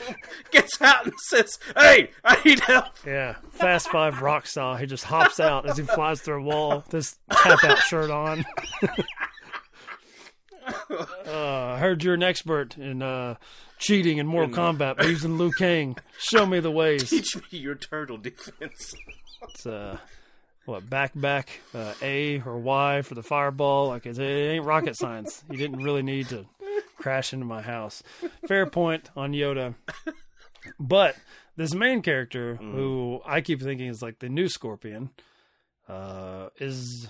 [0.53, 4.77] gets out and says, "Hey, I need help." Yeah, Fast Five rock style.
[4.77, 8.45] He just hops out as he flies through a wall, this tap out shirt on.
[10.91, 13.37] uh, I heard you're an expert in uh,
[13.79, 15.97] cheating in Mortal Kombat by using Liu Kang.
[16.19, 17.11] Show me the ways.
[17.11, 18.95] Teach me your turtle defense.
[19.43, 19.99] It's uh,
[20.65, 23.89] what back back uh, A or Y for the fireball.
[23.89, 25.45] Like it, it ain't rocket science.
[25.51, 26.47] You didn't really need to
[26.97, 28.03] crash into my house.
[28.49, 29.75] Fair point on Yoda.
[30.81, 31.17] But
[31.57, 35.11] this main character, who I keep thinking is like the new Scorpion,
[35.89, 37.09] uh, is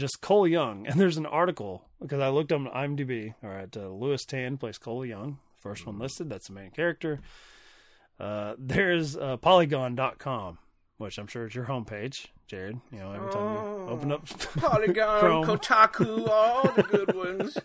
[0.00, 0.86] just Cole Young.
[0.86, 3.34] And there's an article because I looked on IMDb.
[3.42, 6.28] All right, uh, Lewis Tan plays Cole Young, first one listed.
[6.28, 7.20] That's the main character.
[8.18, 10.58] Uh, there's uh, Polygon.com,
[10.98, 12.80] which I'm sure is your homepage, Jared.
[12.92, 15.44] You know, every time you open up Polygon, Chrome.
[15.46, 17.56] Kotaku, all the good ones.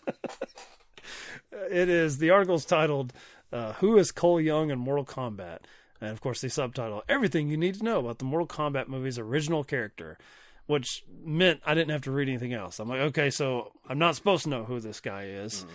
[1.72, 3.14] it is the article's titled
[3.52, 5.60] uh, "Who is Cole Young in Mortal Kombat?"
[6.02, 9.20] and of course the subtitle "Everything You Need to Know About the Mortal Kombat Movie's
[9.20, 10.18] Original Character,"
[10.68, 12.80] which meant I didn't have to read anything else.
[12.80, 15.66] I'm like, okay, so I'm not supposed to know who this guy is,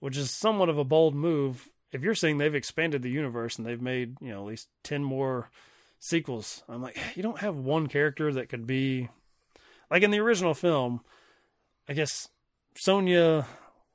[0.00, 1.68] which is somewhat of a bold move.
[1.92, 5.04] If you're saying they've expanded the universe and they've made you know at least ten
[5.04, 5.50] more
[5.98, 9.08] sequels, I'm like, you don't have one character that could be
[9.90, 11.00] like in the original film.
[11.88, 12.28] I guess
[12.74, 13.46] Sonya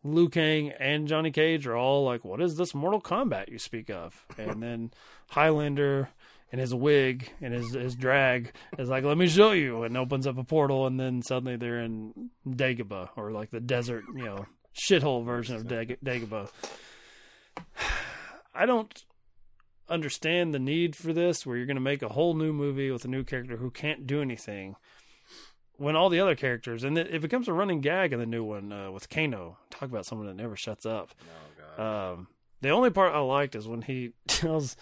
[0.03, 3.89] Liu Kang and Johnny Cage are all like, "What is this Mortal Kombat you speak
[3.89, 4.91] of?" And then
[5.29, 6.09] Highlander
[6.53, 10.27] in his wig and his his drag is like, "Let me show you," and opens
[10.27, 14.45] up a portal, and then suddenly they're in Dagobah or like the desert, you know,
[14.73, 16.49] shithole version of Dag- Dagobah.
[18.55, 19.03] I don't
[19.89, 23.03] understand the need for this, where you're going to make a whole new movie with
[23.03, 24.75] a new character who can't do anything
[25.77, 28.43] when all the other characters and it, it becomes a running gag in the new
[28.43, 29.57] one uh, with Kano.
[29.71, 31.15] Talk about someone that never shuts up.
[31.81, 32.27] Um,
[32.61, 34.77] the only part I liked is when he tells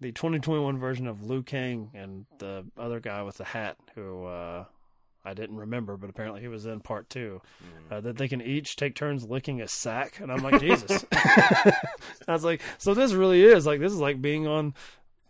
[0.00, 4.64] the 2021 version of Liu Kang and the other guy with the hat who uh,
[5.26, 7.42] I didn't remember, but apparently he was in part two,
[7.90, 11.04] uh, that they can each take turns licking a sack, and I'm like Jesus.
[11.12, 11.72] I
[12.28, 14.74] was like, so this really is like this is like being on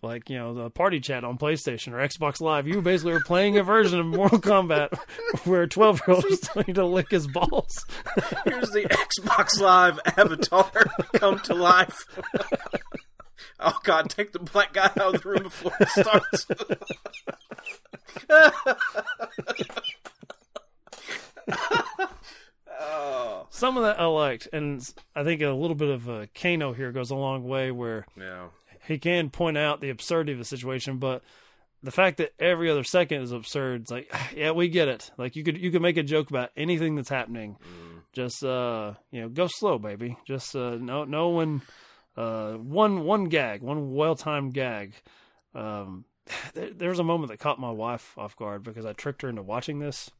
[0.02, 2.66] like you know the party chat on PlayStation or Xbox Live.
[2.66, 4.94] You basically are playing a version of Mortal Kombat
[5.44, 7.87] where 12 year old is telling you to lick his balls.
[8.44, 10.70] Here's the Xbox Live avatar
[11.14, 12.05] come to life.
[13.61, 14.11] oh God!
[14.11, 16.47] Take the black guy out of the room before it starts.
[22.81, 24.83] oh Some of that I liked, and
[25.14, 28.49] I think a little bit of uh, Kano here goes a long way where yeah.
[28.87, 31.23] he can point out the absurdity of the situation, but
[31.83, 35.11] the fact that every other second is absurd, it's like, yeah, we get it.
[35.16, 37.57] Like you could you could make a joke about anything that's happening.
[38.12, 40.16] Just uh, you know, go slow, baby.
[40.27, 41.62] Just uh, no no one
[42.16, 44.94] uh, one one gag, one well timed gag.
[45.55, 46.05] Um,
[46.55, 49.29] there, there was a moment that caught my wife off guard because I tricked her
[49.29, 50.11] into watching this.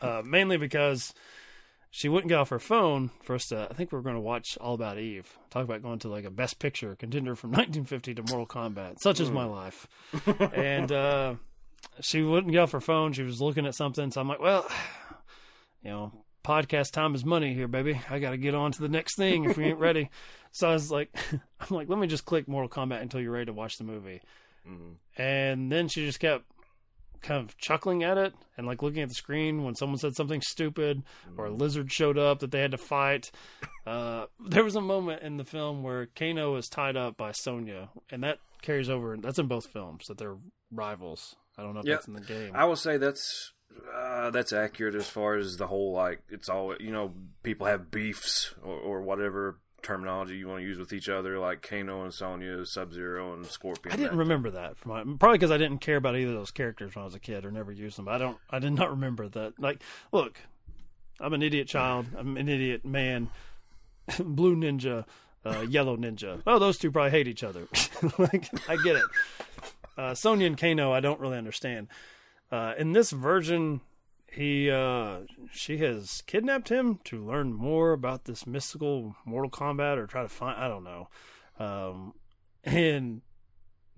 [0.00, 1.14] uh, mainly because
[1.94, 3.68] she wouldn't get off her phone for us to.
[3.70, 5.36] I think we were going to watch All About Eve.
[5.50, 8.98] Talk about going to like a Best Picture contender from 1950 to Mortal Kombat.
[9.00, 9.86] Such is my life.
[10.54, 11.34] and uh,
[12.00, 13.12] she wouldn't get off her phone.
[13.12, 14.10] She was looking at something.
[14.10, 14.66] So I'm like, well,
[15.82, 18.00] you know, podcast time is money here, baby.
[18.08, 20.10] I got to get on to the next thing if we ain't ready.
[20.52, 23.46] So I was like, I'm like, let me just click Mortal Kombat until you're ready
[23.46, 24.20] to watch the movie.
[25.16, 26.44] And then she just kept
[27.20, 30.40] kind of chuckling at it and like looking at the screen when someone said something
[30.42, 31.02] stupid
[31.36, 33.30] or a lizard showed up that they had to fight.
[33.86, 37.88] Uh, there was a moment in the film where Kano is tied up by Sonya,
[38.10, 39.16] and that carries over.
[39.16, 40.36] That's in both films that they're
[40.70, 41.34] rivals.
[41.58, 41.96] I don't know if Yep.
[41.98, 42.52] that's in the game.
[42.54, 43.52] I will say that's
[43.94, 47.12] uh, that's accurate as far as the whole like it's all you know
[47.42, 51.62] people have beefs or, or whatever terminology you want to use with each other like
[51.62, 53.92] Kano and Sonya, Sub Zero and Scorpion.
[53.92, 56.50] I didn't remember that from my, probably because I didn't care about either of those
[56.50, 58.08] characters when I was a kid or never used them.
[58.08, 58.38] I don't.
[58.50, 59.58] I did not remember that.
[59.58, 60.38] Like, look,
[61.20, 62.06] I'm an idiot child.
[62.16, 63.28] I'm an idiot man.
[64.18, 65.04] Blue ninja,
[65.44, 66.42] uh, yellow ninja.
[66.46, 67.68] Oh, those two probably hate each other.
[68.18, 69.04] like, I get it.
[69.96, 71.88] Uh, Sonya and Kano, I don't really understand.
[72.50, 73.80] Uh, in this version,
[74.32, 75.20] he uh,
[75.52, 80.28] she has kidnapped him to learn more about this mystical Mortal Kombat or try to
[80.28, 80.58] find.
[80.58, 81.08] I don't know.
[81.58, 82.14] Um,
[82.64, 83.20] and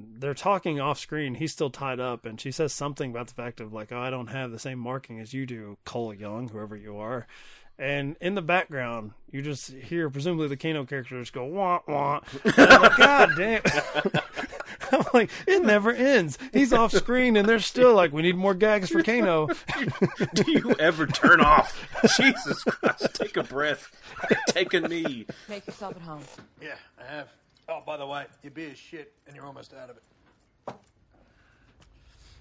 [0.00, 1.36] they're talking off screen.
[1.36, 4.10] He's still tied up, and she says something about the fact of like, "Oh, I
[4.10, 7.28] don't have the same marking as you do, Cole Young, whoever you are."
[7.78, 12.20] And in the background, you just hear presumably the Kano character just go wah wah.
[12.44, 12.56] Like,
[12.96, 13.62] God damn!
[14.92, 16.38] I'm like, it never ends.
[16.52, 19.48] He's off screen, and they're still like, we need more gags for Kano.
[20.34, 21.88] Do you ever turn off?
[22.16, 23.14] Jesus Christ!
[23.14, 23.90] Take a breath.
[24.48, 25.26] Take a knee.
[25.48, 26.22] Make yourself at home.
[26.60, 27.28] Yeah, I have.
[27.68, 30.02] Oh, by the way, your beer's shit, and you're almost out of it.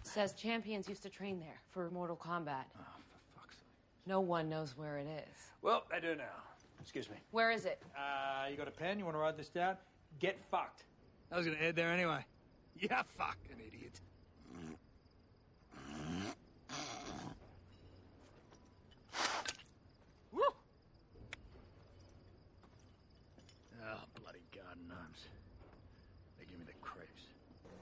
[0.04, 2.66] Says champions used to train there for Mortal Kombat.
[2.78, 3.66] Oh, for fuck's sake.
[4.06, 5.38] No one knows where it is.
[5.62, 6.24] Well, I do now.
[6.82, 7.16] Excuse me.
[7.32, 7.82] Where is it?
[7.98, 9.00] Uh, you got a pen?
[9.00, 9.78] You want to write this down?
[10.20, 10.84] Get fucked.
[11.32, 12.24] I was gonna head there anyway.
[12.80, 14.00] Yeah, fucking idiot.
[20.32, 20.42] Woo!
[23.82, 25.28] Oh, bloody garden gnomes.
[26.38, 27.24] They give me the creeps.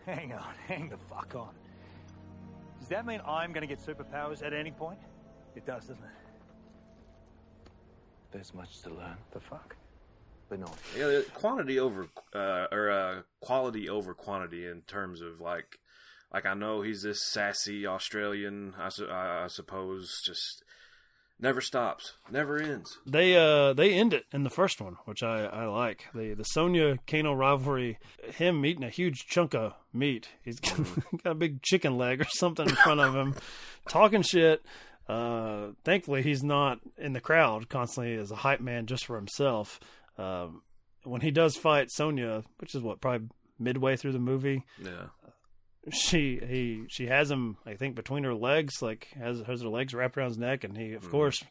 [0.06, 1.54] Hang on, hang the fuck on.
[2.80, 5.00] Does that mean I'm gonna get superpowers at any point?
[5.56, 6.10] It does, doesn't it?
[8.32, 9.18] There's much to learn.
[9.32, 9.76] The fuck?
[10.52, 10.72] Benoni.
[10.98, 15.80] Yeah, quantity over uh, or uh, quality over quantity in terms of like,
[16.32, 20.64] like I know he's this sassy Australian, I, su- I, I suppose, just
[21.40, 23.00] never stops, never ends.
[23.06, 26.08] They uh they end it in the first one, which I I like.
[26.14, 27.98] The the Sonya Kano rivalry,
[28.36, 30.28] him eating a huge chunk of meat.
[30.44, 30.78] He's got,
[31.24, 33.36] got a big chicken leg or something in front of him,
[33.88, 34.64] talking shit.
[35.08, 39.80] Uh, thankfully, he's not in the crowd constantly as a hype man just for himself.
[40.18, 40.62] Um,
[41.04, 45.08] when he does fight Sonya, which is what probably midway through the movie, Yeah.
[45.92, 49.94] she he she has him I think between her legs, like has has her legs
[49.94, 51.44] wrapped around his neck, and he of course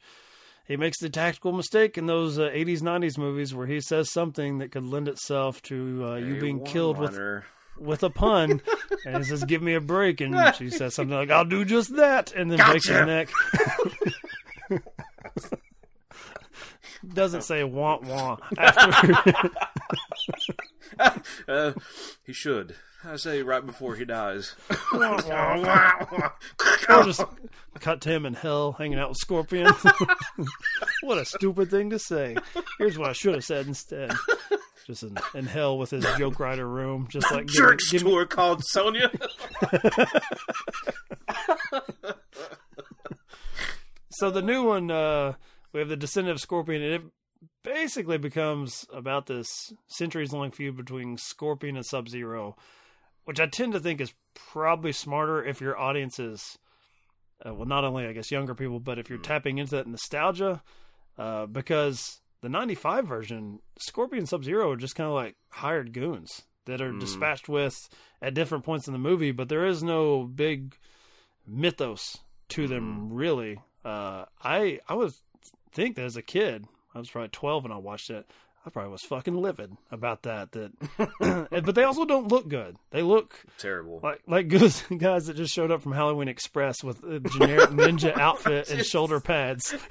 [0.69, 4.59] he makes the tactical mistake in those uh, 80s 90s movies where he says something
[4.59, 7.19] that could lend itself to uh, you being killed with
[7.79, 8.61] with a pun,
[9.07, 11.97] and he says, "Give me a break," and she says something like, "I'll do just
[11.97, 13.31] that," and then breaks his neck.
[17.07, 19.51] Doesn't say "wah wah" after.
[21.49, 21.73] uh,
[22.25, 22.77] he should.
[23.03, 24.55] I say right before he dies.
[24.93, 25.17] or
[27.05, 27.25] just
[27.81, 29.73] cut to him in hell hanging out with Scorpion.
[31.03, 32.37] what a stupid thing to say.
[32.77, 34.13] Here's what I should have said instead.
[34.87, 38.11] Just in, in hell with his joke writer room, just like give Jerks give me-
[38.11, 39.11] tour called Sonya.
[44.21, 45.35] So the new one, uh,
[45.73, 47.03] we have the Descendant of Scorpion, and it
[47.63, 52.57] basically becomes about this centuries-long feud between Scorpion and Sub Zero,
[53.25, 56.59] which I tend to think is probably smarter if your audience is,
[57.47, 60.63] uh, well, not only I guess younger people, but if you're tapping into that nostalgia,
[61.19, 65.93] uh, because the '95 version, Scorpion and Sub Zero are just kind of like hired
[65.93, 67.01] goons that are Mm.
[67.01, 67.89] dispatched with
[68.21, 70.77] at different points in the movie, but there is no big
[71.47, 73.59] mythos to them really.
[73.85, 75.23] Uh, I I was
[75.73, 78.31] think that as a kid, I was probably twelve when I watched it.
[78.65, 80.53] I probably was fucking livid about that.
[80.53, 82.77] That, but they also don't look good.
[82.91, 84.01] They look Terrible.
[84.03, 88.17] like like good guys that just showed up from Halloween Express with a generic ninja
[88.19, 89.75] outfit and shoulder pads.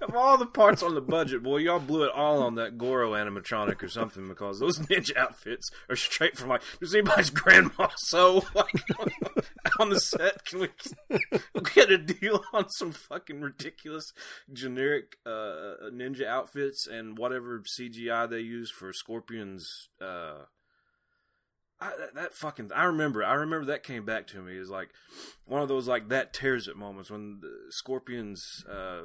[0.00, 3.12] Of all the parts on the budget, boy, y'all blew it all on that Goro
[3.12, 8.44] animatronic or something because those ninja outfits are straight from like, does anybody's grandma so
[8.54, 8.72] like
[9.78, 10.44] on the set?
[10.46, 10.68] Can we
[11.74, 14.12] get a deal on some fucking ridiculous
[14.52, 19.88] generic uh, ninja outfits and whatever CGI they use for Scorpion's?
[20.00, 20.44] Uh,
[21.80, 24.90] I, that, that fucking I remember I remember that came back to me is like
[25.46, 29.02] one of those like that tears it moments when the Scorpion's uh,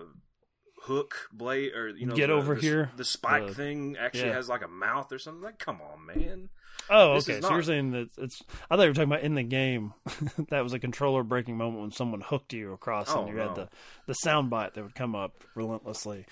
[0.84, 2.92] hook blade or you know Get the, over the, here.
[2.98, 4.36] the spike thing actually yeah.
[4.36, 6.50] has like a mouth or something like come on man
[6.90, 7.40] Oh, This okay.
[7.40, 8.44] is So you're saying that it's?
[8.70, 9.94] I thought you were talking about in the game.
[10.50, 13.48] that was a controller breaking moment when someone hooked you across, Oh, and you no.
[13.48, 13.70] had the
[14.06, 16.26] the sound bite that would come up relentlessly.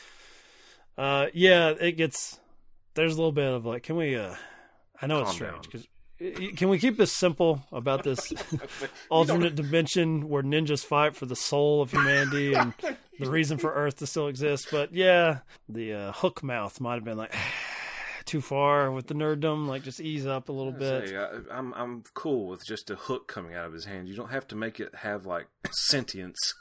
[0.98, 2.40] Uh, yeah, it gets.
[2.96, 4.16] There's a little bit of like, can we?
[4.16, 4.36] uh
[5.02, 5.88] I know it's strange because.
[6.56, 8.32] Can we keep this simple about this
[9.10, 12.74] alternate dimension where ninjas fight for the soul of humanity and
[13.20, 14.68] the reason for Earth to still exist?
[14.72, 17.36] But yeah, the uh, hook mouth might have been like
[18.26, 19.68] too far with the nerddom.
[19.68, 21.10] Like, just ease up a little bit.
[21.10, 24.16] say, I, I'm I'm cool with just a hook coming out of his hand you
[24.16, 26.54] don't have to make it have like sentience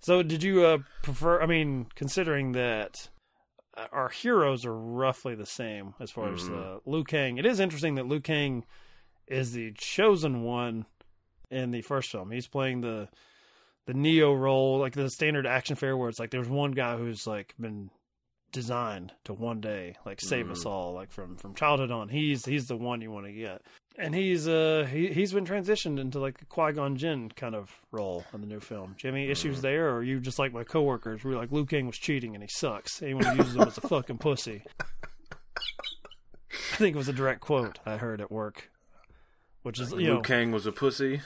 [0.00, 1.42] So, did you uh, prefer?
[1.42, 3.08] I mean, considering that
[3.76, 6.76] Uh, our heroes are roughly the same as far as mm-hmm.
[6.76, 8.64] uh, Liu Kang, it is interesting that Liu Kang
[9.26, 10.86] is the chosen one
[11.50, 12.30] in the first film.
[12.30, 13.08] He's playing the
[13.86, 17.26] the Neo role, like the standard action fair, where it's like there's one guy who's
[17.26, 17.90] like been
[18.50, 20.68] designed to one day like save us mm-hmm.
[20.68, 22.08] all, like from from childhood on.
[22.08, 23.62] He's he's the one you want to get,
[23.98, 27.70] and he's uh he he's been transitioned into like a Qui Gon Jinn kind of
[27.92, 28.94] role in the new film.
[28.98, 31.24] Do you have any issues there, or are you just like my coworkers?
[31.24, 33.02] We're like Liu Kang was cheating and he sucks.
[33.02, 34.62] Anyone who uses him as a fucking pussy.
[34.80, 38.70] I think it was a direct quote I heard at work,
[39.62, 41.20] which is you Liu know Kang was a pussy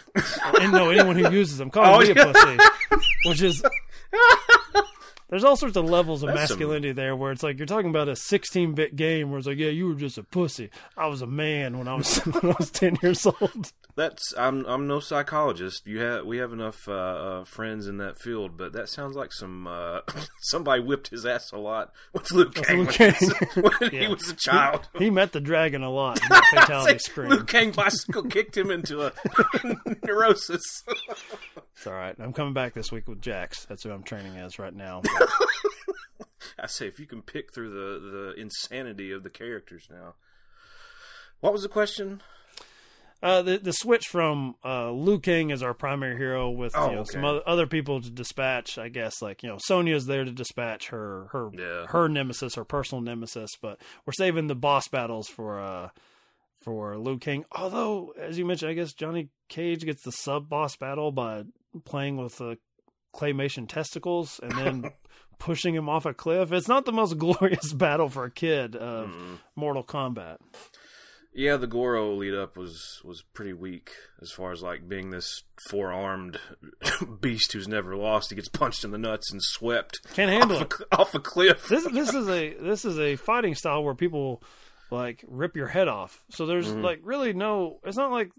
[0.60, 2.22] and no, anyone who uses them, call Oh, me yeah.
[2.22, 2.56] a pussy.
[3.26, 3.62] Which is
[5.28, 7.90] there's all sorts of levels of That's some- masculinity there where it's like you're talking
[7.90, 10.70] about a 16 bit game where it's like, yeah, you were just a pussy.
[10.96, 13.72] I was a man when I was when I was 10 years old.
[13.98, 15.84] That's I'm I'm no psychologist.
[15.84, 19.32] You have we have enough uh, uh, friends in that field, but that sounds like
[19.32, 20.02] some uh,
[20.42, 23.12] somebody whipped his ass a lot with Liu Kang when, Kang.
[23.14, 24.88] he was- he was a child.
[24.96, 26.28] He, he met the dragon a lot in
[26.58, 27.28] fatality scream.
[27.30, 29.12] Liu Kang bicycle kicked him into a
[30.04, 30.84] neurosis.
[30.86, 32.14] It's all right.
[32.20, 33.64] I'm coming back this week with Jax.
[33.64, 35.02] That's who I'm training as right now.
[36.56, 40.14] I say if you can pick through the the insanity of the characters now.
[41.40, 42.22] What was the question?
[43.20, 46.96] Uh, the the switch from uh, Liu Kang as our primary hero with Oh, you
[46.96, 48.78] know, some other, other people to dispatch.
[48.78, 51.86] I guess like you know Sonya's there to dispatch her her Yeah.
[51.88, 53.50] her nemesis, her personal nemesis.
[53.60, 55.88] But we're saving the boss battles for uh
[56.62, 57.44] for Liu Kang.
[57.52, 61.44] Although, as you mentioned, I guess Johnny Cage gets the sub boss battle by
[61.84, 62.58] playing with the
[63.14, 64.90] claymation testicles and then
[65.40, 66.52] pushing him off a cliff.
[66.52, 69.10] It's not the most glorious battle for a kid of
[69.56, 70.38] Mortal Kombat.
[71.32, 75.42] Yeah, the Goro lead up was was pretty weak as far as like being this
[75.68, 76.40] four armed
[77.20, 78.30] beast who's never lost.
[78.30, 80.72] He gets punched in the nuts and swept Can't handle off, it.
[80.92, 81.68] A, off a cliff.
[81.68, 84.42] this this is a this is a fighting style where people
[84.90, 86.22] like rip your head off.
[86.30, 86.82] So there's Mhm.
[86.82, 87.78] like really no.
[87.84, 88.32] It's not like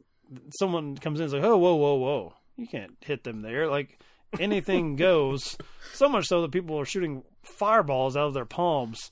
[0.60, 3.68] someone comes in and is like, oh whoa whoa whoa, you can't hit them there.
[3.70, 3.98] Like
[4.40, 5.58] anything goes.
[5.94, 9.10] So much so that people are shooting fireballs out of their palms,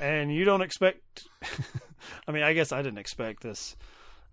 [0.00, 1.22] and you don't expect.
[2.28, 3.76] I mean, I guess I didn't expect this.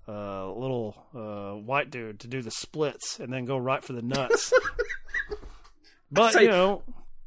[0.09, 4.01] Uh, little uh, white dude to do the splits and then go right for the
[4.01, 4.53] nuts.
[6.11, 6.82] but you know,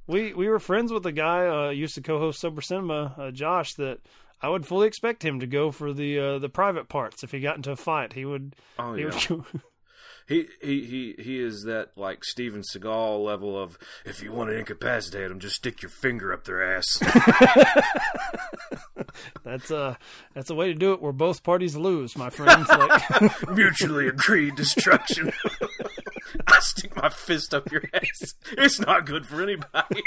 [0.06, 3.74] we we were friends with a guy uh, used to co-host Sober Cinema, uh, Josh.
[3.74, 3.98] That
[4.40, 7.40] I would fully expect him to go for the uh, the private parts if he
[7.40, 8.14] got into a fight.
[8.14, 8.56] He would.
[8.78, 9.20] Oh, he yeah.
[9.28, 9.44] would
[10.30, 14.56] He he he he is that like Steven Seagal level of if you want to
[14.56, 16.86] incapacitate them, just stick your finger up their ass.
[19.44, 19.98] that's a
[20.32, 22.68] that's a way to do it where both parties lose, my friends.
[22.68, 25.32] Like, Mutually agreed destruction.
[26.46, 28.34] I stick my fist up your ass.
[28.52, 30.00] It's not good for anybody.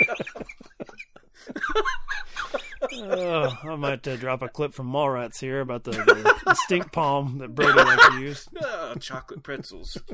[2.91, 6.91] Uh, I might uh, drop a clip from Mallrats here about the, the, the stink
[6.91, 8.49] palm that Brody likes to use.
[8.99, 9.97] Chocolate pretzels.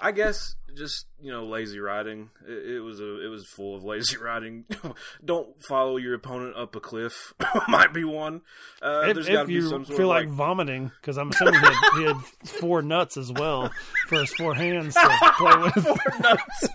[0.00, 2.30] I guess just you know lazy riding.
[2.48, 4.64] It, it was a it was full of lazy riding.
[5.24, 7.34] Don't follow your opponent up a cliff.
[7.68, 8.40] Might be one.
[8.80, 11.30] Uh, if there's got to be you some sort feel like, like vomiting, because I'm
[11.30, 12.16] assuming he had, he had
[12.48, 13.70] four nuts as well
[14.08, 15.84] for his four hands to play with.
[15.84, 16.68] four nuts.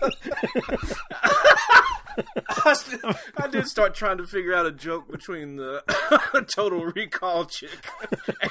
[2.48, 5.82] I, I did start trying to figure out a joke between the
[6.54, 7.70] Total Recall chick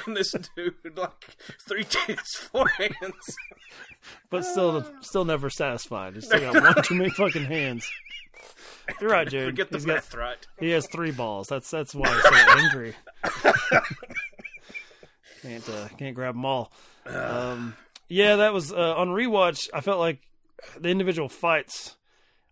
[0.06, 0.74] and this dude.
[0.96, 1.36] Like
[1.68, 3.36] three tits, four hands.
[4.30, 6.14] but still, still never satisfied.
[6.14, 7.88] He's still got one too many fucking hands.
[9.00, 9.48] You're right, Jared.
[9.48, 10.46] Forget the He's got- right?
[10.60, 11.48] He has three balls.
[11.48, 12.94] That's that's why he's so angry.
[15.42, 16.72] can't uh, can't grab them all.
[17.06, 17.74] Um,
[18.08, 19.68] yeah, that was uh, on rewatch.
[19.74, 20.20] I felt like
[20.78, 21.96] the individual fights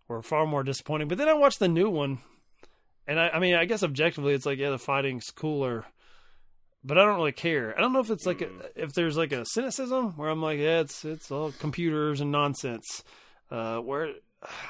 [0.07, 1.07] were far more disappointing.
[1.07, 2.19] But then I watched the new one,
[3.07, 5.85] and I, I mean, I guess objectively, it's like yeah, the fighting's cooler.
[6.83, 7.75] But I don't really care.
[7.75, 10.59] I don't know if it's like a, if there's like a cynicism where I'm like,
[10.59, 13.03] yeah, it's it's all computers and nonsense.
[13.49, 14.13] Uh, where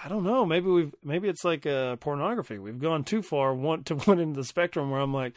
[0.04, 0.46] I don't know.
[0.46, 2.58] Maybe we've maybe it's like uh, pornography.
[2.60, 5.34] We've gone too far one to one end of the spectrum where I'm like,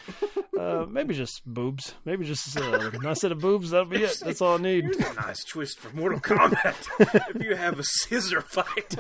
[0.59, 1.95] uh, maybe just boobs.
[2.05, 3.71] Maybe just uh, a nice set of boobs.
[3.71, 4.21] That'll be it.
[4.25, 4.85] That's all I need.
[4.85, 6.77] Here's a nice twist for Mortal Kombat.
[7.37, 8.95] if you have a scissor fight,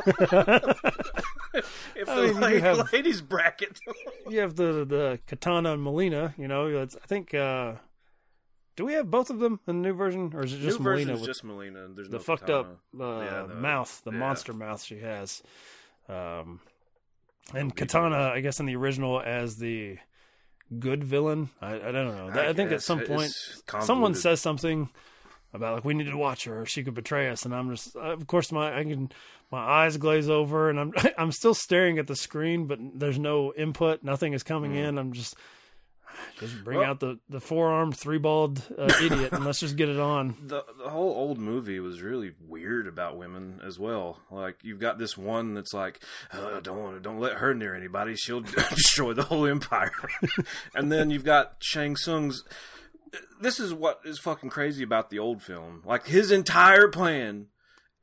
[1.95, 3.78] if I the mean, you la- have- ladies bracket,
[4.28, 6.34] You have the the Kitana and Mileena.
[6.39, 7.34] You know, it's, I think.
[7.34, 7.74] Uh,
[8.78, 10.86] do we have both of them in the new version, or is it just new
[10.86, 11.96] Mileena is just Mileena.
[11.96, 12.60] There's the no fucked Kitana.
[12.60, 14.18] up uh, Yeah, the- mouth, the yeah.
[14.18, 15.42] monster mouth she has?
[16.08, 16.60] Um,
[17.52, 19.98] and Kitana, I guess in the original as the
[20.78, 21.50] good villain.
[21.60, 22.30] I, I don't know.
[22.40, 23.32] I, I think at some point
[23.80, 24.90] someone says something
[25.52, 27.96] about like we need to watch her or she could betray us and i'm just
[27.96, 29.10] of course my i can
[29.50, 33.50] my eyes glaze over and i'm i'm still staring at the screen but there's no
[33.54, 35.34] input nothing is coming in i'm just
[36.38, 36.78] just bring.
[36.78, 40.64] Well- out the the four-armed three-balled uh, idiot and let's just get it on the
[40.82, 44.20] the whole old movie was really weird about women as well.
[44.30, 46.00] Like you've got this one that's like,
[46.32, 48.16] uh, don't want to, don't let her near anybody.
[48.16, 48.40] She'll
[48.70, 49.92] destroy the whole empire.
[50.74, 52.44] and then you've got Shang Tsung's.
[53.40, 55.82] This is what is fucking crazy about the old film.
[55.84, 57.46] Like his entire plan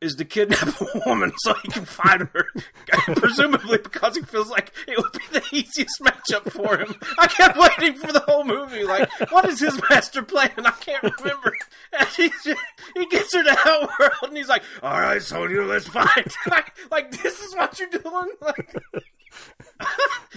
[0.01, 2.47] is to kidnap a woman so he can fight her.
[3.15, 6.95] Presumably because he feels like it would be the easiest matchup for him.
[7.17, 8.83] I kept waiting for the whole movie.
[8.83, 10.51] Like, what is his master plan?
[10.57, 11.55] I can't remember.
[11.97, 12.59] And he, just,
[12.95, 16.33] he gets her to Outworld and he's like, all right, Sonya, let's fight.
[16.47, 18.31] like, like, this is what you're doing?
[18.41, 18.75] Like,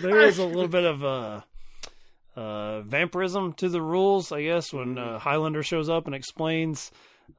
[0.00, 1.40] there is a little bit of uh
[2.34, 6.90] uh vampirism to the rules i guess when uh, highlander shows up and explains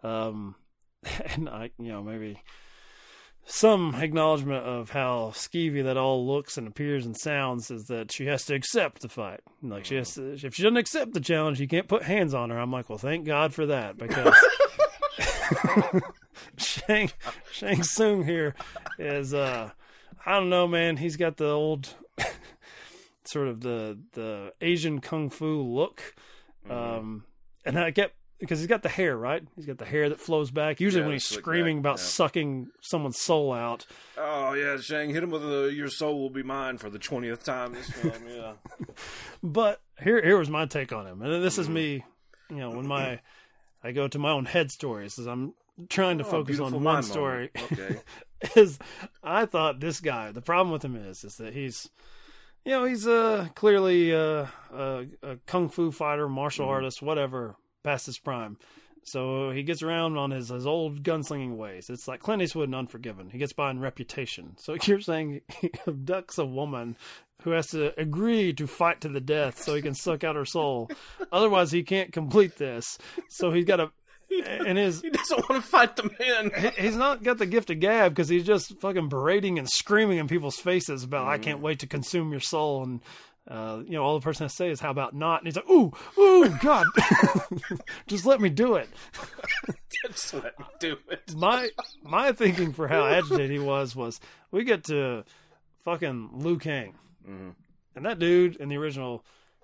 [0.03, 0.55] um
[1.35, 2.41] and i you know maybe
[3.51, 8.27] some acknowledgement of how skeevy that all looks and appears and sounds is that she
[8.27, 9.39] has to accept the fight.
[9.63, 12.51] Like she has to, if she doesn't accept the challenge, you can't put hands on
[12.51, 12.59] her.
[12.59, 14.35] I'm like, well, thank God for that because
[16.57, 17.11] Shang
[17.51, 18.53] Shang Tsung here
[18.99, 19.71] is uh
[20.25, 20.97] I don't know, man.
[20.97, 21.95] He's got the old
[23.23, 26.13] sort of the the Asian kung fu look,
[26.69, 27.23] um,
[27.65, 29.43] and I kept because he's got the hair, right?
[29.55, 30.79] He's got the hair that flows back.
[30.79, 32.05] Usually Yeah, when he's screaming back, about yeah.
[32.05, 33.85] sucking someone's soul out.
[34.17, 37.43] Oh yeah, Shang, hit him with a "Your soul will be mine" for the twentieth
[37.43, 38.13] time this film.
[38.27, 38.53] Yeah,
[39.43, 42.03] But here, here was my take on him, and this is me.
[42.49, 43.19] You know, when my
[43.83, 45.53] I go to my own head stories, as I'm
[45.89, 47.51] trying to Oh, focus on one story.
[47.71, 48.01] Okay.
[48.55, 48.79] is
[49.23, 50.31] I thought this guy.
[50.31, 51.89] The problem with him is, is that he's,
[52.65, 56.73] you know, he's uh clearly uh, a, a kung fu fighter, martial Mm-hmm.
[56.73, 58.57] artist, whatever, past his prime.
[59.03, 61.89] So he gets around on his, his old gunslinging ways.
[61.89, 63.30] It's like Clint Eastwood in Unforgiven.
[63.30, 64.55] He gets by in reputation.
[64.57, 66.95] So you're saying he abducts a woman
[67.43, 70.45] who has to agree to fight to the death so he can suck out her
[70.45, 70.91] soul.
[71.32, 72.97] Otherwise, he can't complete this.
[73.30, 73.91] So he's got to.
[74.45, 76.51] And his he doesn't want to fight the man.
[76.77, 80.27] he's not got the gift of gab because he's just fucking berating and screaming in
[80.27, 81.41] people's faces about I Mm.
[81.41, 83.01] can't wait to consume your soul and
[83.49, 85.55] uh, you know all the person has to say is how about not and he's
[85.55, 86.85] like ooh ooh god
[88.07, 88.89] just let me do it
[90.07, 91.33] Just let me do it.
[91.35, 91.69] my
[92.03, 94.19] my thinking for how agitated he was was
[94.49, 95.23] we get to
[95.83, 96.93] fucking Liu Kang
[97.29, 97.49] Mm-hmm.
[97.95, 99.23] and that dude in the original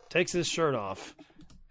[0.10, 1.16] takes his shirt off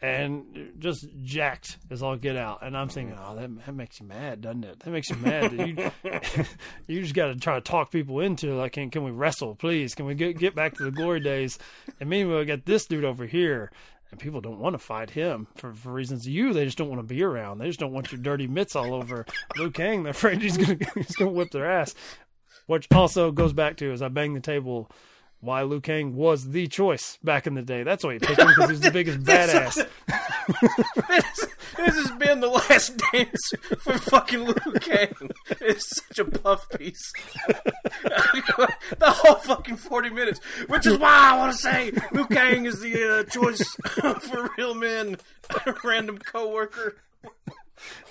[0.04, 2.58] and just jacked as all get out.
[2.62, 4.80] And I'm thinking, oh, that, that makes you mad, doesn't it?
[4.80, 5.52] That makes you mad.
[5.52, 6.44] that you
[6.86, 9.94] you just got to try to talk people into like, can, can we wrestle, please?
[9.94, 11.58] Can we get get back to the glory days?
[12.00, 13.72] And meanwhile, we got this dude over here.
[14.10, 16.52] And people don't want to fight him for, for reasons you.
[16.52, 17.58] They just don't want to be around.
[17.58, 19.26] They just don't want your dirty mitts all over
[19.56, 20.02] Liu Kang.
[20.02, 21.94] They're afraid he's gonna he's gonna whip their ass.
[22.66, 24.90] Which also goes back to as I bang the table,
[25.44, 27.82] why Liu Kang was the choice back in the day.
[27.82, 29.74] That's why he picked him because he's the biggest badass.
[31.08, 35.30] this, this has been the last dance for fucking Liu Kang.
[35.60, 37.12] It's such a puff piece.
[37.46, 40.40] the whole fucking 40 minutes.
[40.68, 43.62] Which is why I want to say Liu Kang is the uh, choice
[44.22, 45.18] for real men.
[45.84, 46.96] Random coworker.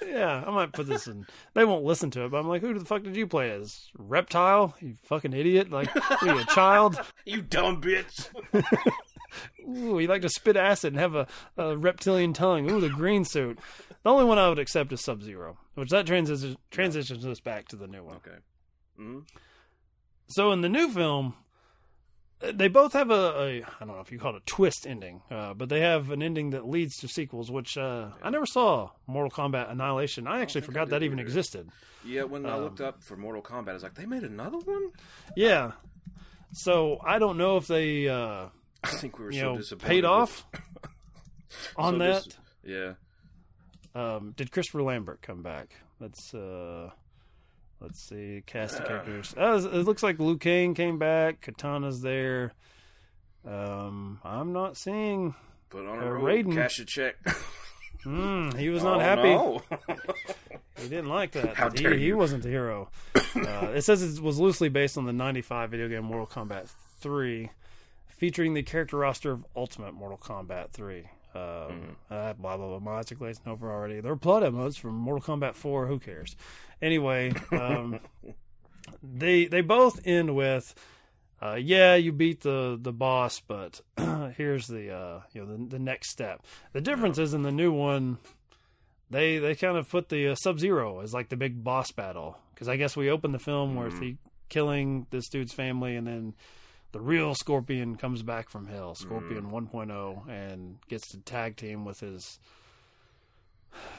[0.06, 1.26] Yeah, I might put this in.
[1.54, 3.90] They won't listen to it, but I'm like, who the fuck did you play as?
[3.98, 4.76] Reptile?
[4.82, 5.72] You fucking idiot!
[5.72, 7.00] Like, are you a child?
[7.26, 8.28] You dumb bitch.
[9.68, 12.70] Ooh, you like to spit acid and have a, a reptilian tongue.
[12.70, 13.58] Ooh, the green suit.
[14.04, 17.68] The only one I would accept is Sub Zero, which that transitions transitions us back
[17.70, 18.18] to the new one.
[18.18, 18.38] Okay.
[18.98, 19.20] hmm
[20.28, 21.36] So in the new film,
[22.52, 25.22] they both have a, a I don't know if you call it a twist ending,
[25.32, 28.90] uh, but they have an ending that leads to sequels, which uh, I never saw.
[29.08, 30.28] Mortal Kombat Annihilation.
[30.28, 31.26] I actually think I forgot that even either.
[31.28, 31.70] existed.
[32.06, 34.58] Yeah, when I Um, looked up for Mortal Kombat, I was like, they made another
[34.58, 34.92] one?
[35.38, 35.72] Yeah.
[36.52, 38.48] So I don't know if they uh,
[38.84, 39.88] I think we were so know disappointed.
[39.88, 40.46] paid off
[41.78, 42.24] on so that.
[42.26, 42.94] dis- yeah.
[43.96, 45.76] Um, did Christopher Lambert come back?
[46.00, 46.90] Let's uh,
[47.84, 49.36] let's see cast of characters.
[49.38, 51.42] Uh, it looks like Liu Kang came back.
[51.42, 52.54] Kitana's there.
[53.46, 55.36] Um, I'm not seeing.
[55.70, 56.54] Put on Uh, a roll, Raiden.
[56.56, 57.16] cash a check.
[58.06, 59.30] Mm, he was not Oh, happy.
[59.30, 59.62] no.
[60.82, 61.56] He didn't like that.
[61.56, 62.18] How he, dare he you.
[62.18, 62.90] wasn't the hero.
[63.36, 66.68] Uh, it says it was loosely based on the '95 video game Mortal Kombat
[67.00, 67.50] 3,
[68.10, 71.00] featuring the character roster of Ultimate Mortal Kombat 3.
[71.00, 71.90] Um, Mm-hmm.
[72.14, 72.92] uh, blah blah blah.
[72.98, 74.02] Are glazing over already.
[74.02, 75.88] There are plot modes from Mortal Kombat 4.
[75.88, 76.36] Who cares?
[76.84, 78.00] Anyway, um,
[79.02, 80.76] they they both end with,
[81.42, 83.80] uh, yeah, you beat the the boss, but
[84.36, 86.46] here's the uh, you know the, the next step.
[86.74, 88.18] The difference is in the new one,
[89.10, 92.38] they they kind of put the uh, Sub Zero as like the big boss battle.
[92.54, 94.18] Because I guess we opened the film with he
[94.50, 96.34] killing this dude's family and then
[96.92, 102.02] the real Scorpion comes back from hell, Scorpion 1.0, and gets to tag team with
[102.02, 102.38] his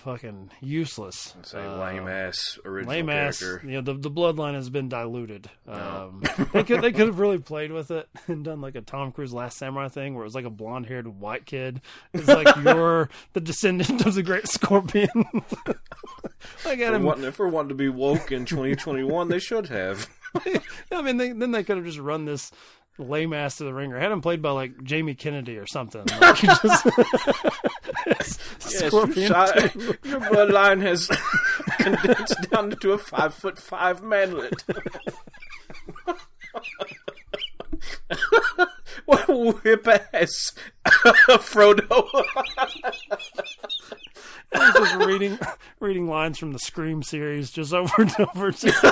[0.05, 3.39] fucking useless, Say uh, lame ass original lame ass.
[3.41, 3.67] character.
[3.67, 5.51] You know, the the bloodline has been diluted.
[5.67, 6.23] Um,
[6.53, 9.33] they could they could have really played with it and done like a Tom Cruise
[9.33, 11.81] Last Samurai thing, where it was like a blonde haired white kid.
[12.13, 15.09] It's like you're the descendant of the Great Scorpion.
[16.67, 17.03] I got For him.
[17.05, 20.09] wanting, for wanting to be woke in 2021, they should have.
[20.93, 22.51] I mean, they, then they could have just run this
[22.99, 23.99] lame ass to the ringer.
[23.99, 26.05] Had him played by like Jamie Kennedy or something.
[26.21, 26.49] Like, he
[28.81, 31.09] just, Yes, you Scorpion your bloodline has
[31.79, 34.65] condensed down to a five foot five manlet.
[39.07, 40.53] What whip ass,
[40.87, 42.09] Frodo.
[44.55, 45.39] Just reading
[45.81, 48.51] reading lines from the Scream series just over and over.
[48.53, 48.83] Just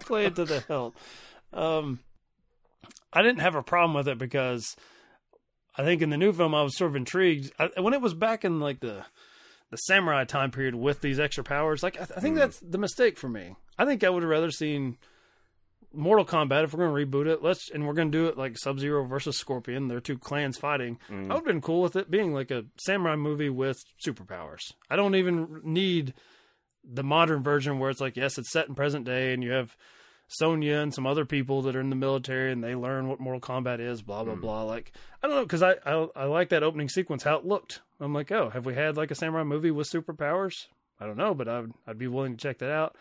[0.00, 0.96] play it to the hilt.
[1.52, 2.00] Um,
[3.12, 4.76] I didn't have a problem with it because
[5.76, 8.14] I think in the new film I was sort of intrigued I, when it was
[8.14, 9.04] back in like the
[9.70, 11.82] the samurai time period with these extra powers.
[11.82, 13.54] Like I, I think that's the mistake for me.
[13.78, 14.98] I think I would have rather seen
[15.92, 18.38] Mortal Kombat, if we're going to reboot it, let's and we're going to do it
[18.38, 19.88] like Sub Zero versus Scorpion.
[19.88, 20.98] They're two clans fighting.
[21.08, 21.24] Mm.
[21.24, 24.72] I would have been cool with it being like a samurai movie with superpowers.
[24.88, 26.14] I don't even need
[26.84, 29.76] the modern version where it's like, yes, it's set in present day, and you have
[30.32, 33.40] Sonya and some other people that are in the military, and they learn what Mortal
[33.40, 34.00] Kombat is.
[34.00, 34.62] Blah blah blah.
[34.62, 37.80] Like I don't know because I, I I like that opening sequence how it looked.
[37.98, 40.66] I'm like, oh, have we had like a samurai movie with superpowers?
[41.00, 42.96] I don't know, but I'd I'd be willing to check that out.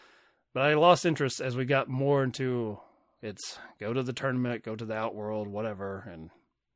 [0.55, 2.79] But I lost interest as we got more into
[3.21, 6.31] it's go to the tournament, go to the outworld, whatever, and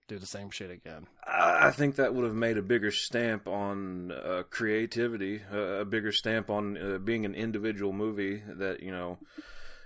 [0.08, 1.08] do the same shit again.
[1.26, 5.86] I I think that would have made a bigger stamp on uh, creativity, uh, a
[5.86, 9.18] bigger stamp on uh, being an individual movie that you know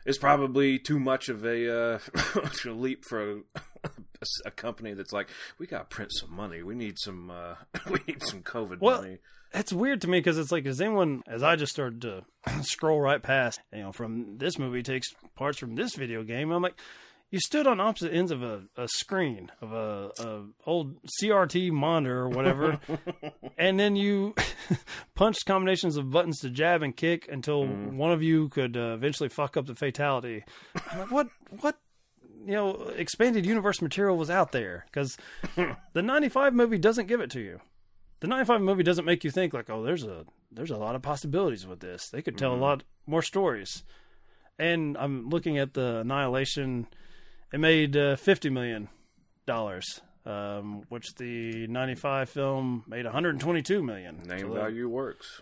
[0.08, 2.00] is probably too much of a uh,
[2.66, 3.90] leap for a,
[4.46, 5.28] a company that's like,
[5.60, 6.64] we got to print some money.
[6.64, 7.30] We need some.
[7.30, 7.56] Uh,
[7.90, 9.18] we need some COVID Well, money.
[9.54, 12.24] It's weird to me because it's like, is anyone, as I just started to
[12.64, 16.52] scroll right past, you know, from this movie takes parts from this video game.
[16.52, 16.80] I'm like,
[17.30, 22.20] you stood on opposite ends of a, a screen of a, a old CRT monitor
[22.20, 22.80] or whatever,
[23.58, 24.34] and then you
[25.16, 29.30] punched combinations of buttons to jab and kick until one of you could uh, eventually
[29.30, 30.44] fuck up the fatality.
[30.92, 31.28] I'm like, what,
[31.62, 31.78] what,
[32.46, 34.86] you know, expanded universe material was out there?
[34.86, 35.18] Because
[35.94, 37.60] the '95 movie doesn't give it to you.
[38.20, 41.02] The 95 movie doesn't make you think like oh there's a there's a lot of
[41.04, 42.10] possibilities with this.
[42.10, 43.84] They could tell a lot more stories.
[44.60, 46.88] And i'm looking at the annihilation
[47.54, 48.90] it made uh, 50 million
[49.46, 55.42] dollars um, which the 95 film made 122 million Name So value works.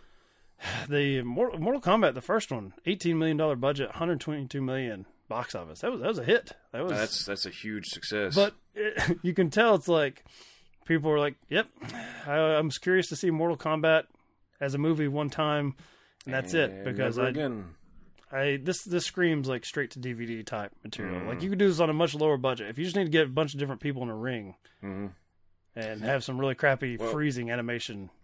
[0.88, 4.62] the Mortal, Mortal Kombat, the first one, eighteen million dollar budget, one hundred twenty two
[4.62, 5.82] million box office.
[5.82, 6.54] That was that was a hit.
[6.72, 8.36] That was That's that's a huge success.
[8.36, 10.24] but it, you can tell it's like
[10.86, 11.68] people are like, "Yep,
[12.28, 14.04] I, I'm curious to see Mortal Kombat
[14.62, 15.76] as a movie one time,
[16.26, 17.76] and that's it." Because I, again.
[18.36, 21.22] I this this screams like straight to DVD type material.
[21.22, 21.28] Mm.
[21.28, 23.10] Like you could do this on a much lower budget if you just need to
[23.10, 25.12] get a bunch of different people in a ring Mhm.
[25.76, 28.10] and have some really crappy Well- freezing animation.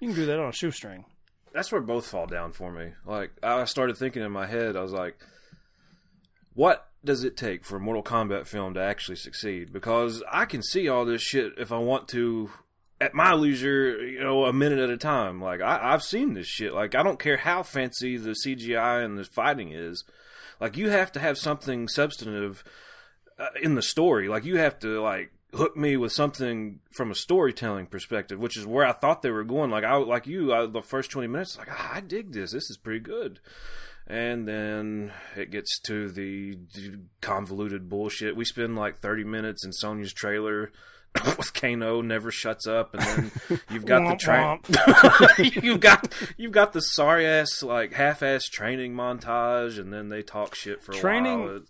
[0.00, 1.04] you can do that on a shoestring.
[1.52, 2.92] that's where both fall down for me.
[3.04, 5.18] Like I started thinking in my head, I was like,
[6.54, 9.72] what does it take for a Mortal Kombat film to actually succeed?
[9.72, 12.50] Because I can see all this shit if I want to
[13.02, 15.40] at my leisure, you know, a minute at a time.
[15.40, 16.72] Like I, I've seen this shit.
[16.72, 20.04] Like I don't care how fancy the CGI and the fighting is.
[20.60, 22.62] Like you have to have something substantive
[23.40, 24.28] uh, in the story.
[24.28, 28.66] Like you have to like hook me with something from a storytelling perspective, which is
[28.66, 29.70] where I thought they were going.
[29.70, 32.52] Like I like you, I, the first twenty minutes, like ah, I dig this.
[32.52, 33.40] This is pretty good.
[34.06, 36.56] And then it gets to the
[37.20, 38.36] convoluted bullshit.
[38.36, 40.70] We spend like thirty minutes in Sonya's trailer
[41.14, 44.60] with Kano never shuts up, and then you've got the train.
[45.62, 50.22] you've got you've got the sorry ass like half ass training montage, and then they
[50.22, 51.56] talk shit for a Training- while.
[51.56, 51.62] It-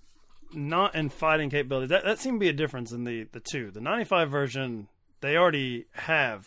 [0.54, 1.86] not in fighting capability.
[1.86, 3.70] That that seemed to be a difference in the the two.
[3.70, 4.88] The 95 version,
[5.22, 6.46] they already have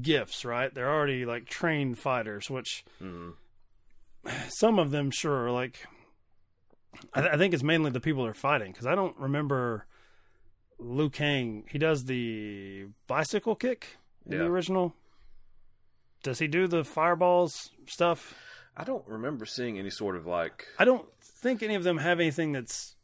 [0.00, 0.72] gifts, right?
[0.72, 3.30] They're already like trained fighters, which mm-hmm.
[4.48, 5.86] some of them sure are like.
[7.12, 9.86] I, I think it's mainly the people they're fighting because I don't remember
[10.80, 11.64] Liu Kang.
[11.70, 14.94] He does the bicycle kick in the original.
[16.22, 18.34] Does he do the fireballs stuff?
[18.76, 22.20] I don't remember seeing any sort of like I don't think any of them have
[22.20, 22.94] anything that's.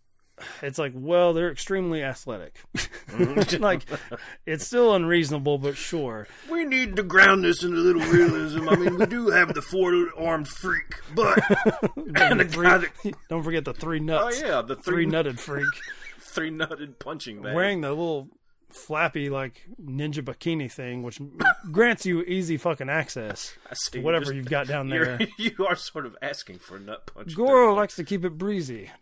[0.61, 2.59] It's like, well, they're extremely athletic.
[2.77, 3.63] Mm-hmm.
[3.63, 3.87] like,
[4.45, 6.29] it's still unreasonable, but sure.
[6.53, 8.69] We need to ground this in a little realism.
[8.69, 11.39] I mean, we do have the four armed freak, but
[12.17, 14.43] and the Three- guy that, don't forget the three nuts.
[14.43, 15.65] oh yeah, the three three nutted freak
[16.37, 17.55] three nutted punching bag.
[17.55, 18.29] wearing the little
[18.71, 21.19] flappy like ninja bikini thing, which
[21.73, 23.57] grants you easy fucking access
[23.91, 25.19] to whatever just- you've got down there.
[25.39, 27.35] you are sort of asking for a nut punch.
[27.35, 28.91] Goro likes to keep it breezy.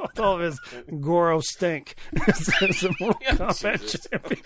[0.00, 0.60] With all of his
[1.00, 1.96] Goro stink.
[2.12, 4.42] It's a Mortal Kombat champion.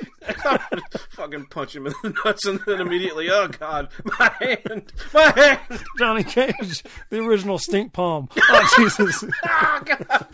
[1.11, 3.88] fucking punch him in the nuts and then immediately, oh god,
[4.18, 5.82] my hand, my hand.
[5.98, 8.28] Johnny Cage, the original stink palm.
[8.36, 9.24] Oh Jesus!
[9.44, 10.26] Oh god.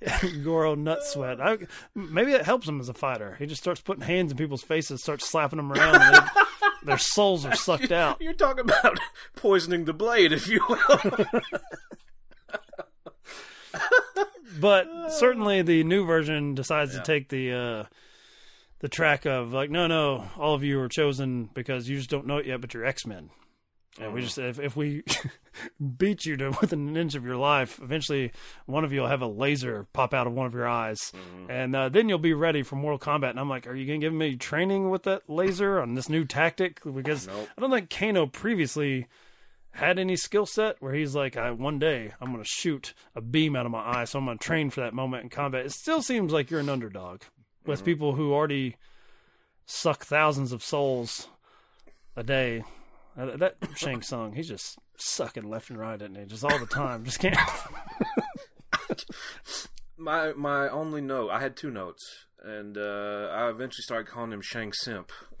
[0.44, 1.40] Goro nut sweat.
[1.40, 1.58] I,
[1.94, 3.36] maybe it helps him as a fighter.
[3.38, 5.96] He just starts putting hands in people's faces, starts slapping them around.
[5.96, 6.20] And they,
[6.84, 8.20] their souls are sucked out.
[8.20, 9.00] You're talking about
[9.36, 11.26] poisoning the blade, if you will.
[14.60, 17.84] But certainly, the new version decides to take the uh,
[18.80, 22.26] the track of like, no, no, all of you are chosen because you just don't
[22.26, 23.30] know it yet, but you're X Men.
[24.00, 25.02] And we just if if we
[25.98, 28.32] beat you to within an inch of your life, eventually
[28.66, 31.12] one of you will have a laser pop out of one of your eyes,
[31.48, 33.30] and uh, then you'll be ready for Mortal Kombat.
[33.30, 36.24] And I'm like, are you gonna give me training with that laser on this new
[36.24, 36.80] tactic?
[36.84, 37.48] Because Nope.
[37.56, 39.08] I don't think Kano previously
[39.72, 43.20] had any skill set where he's like, I, one day I'm going to shoot a
[43.20, 45.66] beam out of my eye, so I'm going to train for that moment in combat.
[45.66, 47.22] It still seems like you're an underdog
[47.64, 48.76] with people who already
[49.66, 51.28] suck thousands of souls
[52.16, 52.64] a day.
[53.16, 56.24] Uh, that Shang Tsung, he's just sucking left and right, isn't he?
[56.24, 57.04] Just all the time.
[57.04, 57.38] Just can't.
[60.00, 64.40] My my only note, I had two notes, and uh, I eventually started calling him
[64.40, 65.10] Shang Simp.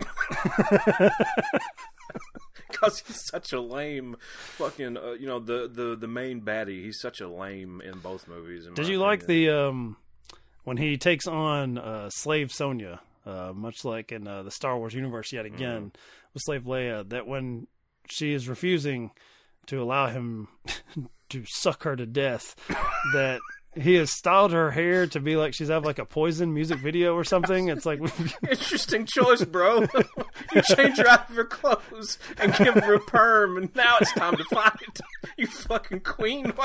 [2.80, 4.16] Because he's such a lame
[4.56, 6.82] fucking, uh, you know, the, the, the main baddie.
[6.82, 8.66] He's such a lame in both movies.
[8.66, 9.96] in Did you like the um
[10.64, 14.92] when he takes on uh, Slave Sonya, uh, much like in uh, the Star Wars
[14.92, 15.92] universe yet again
[16.34, 17.66] with Slave Leia, that when
[18.08, 19.10] she is refusing
[19.66, 20.48] to allow him
[21.30, 22.54] to suck her to death,
[23.14, 23.40] that
[23.80, 27.14] he has styled her hair to be like she's have like a poison music video
[27.14, 27.68] or something.
[27.68, 28.00] It's like
[28.48, 29.80] Interesting choice, bro.
[30.54, 34.12] you change her out of her clothes and give her a perm, and now it's
[34.12, 35.00] time to fight.
[35.36, 36.52] You fucking queen.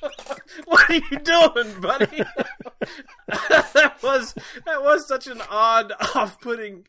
[0.00, 0.22] What,
[0.64, 2.22] what are you doing, buddy?
[3.26, 4.32] that was
[4.64, 6.86] that was such an odd, off-putting.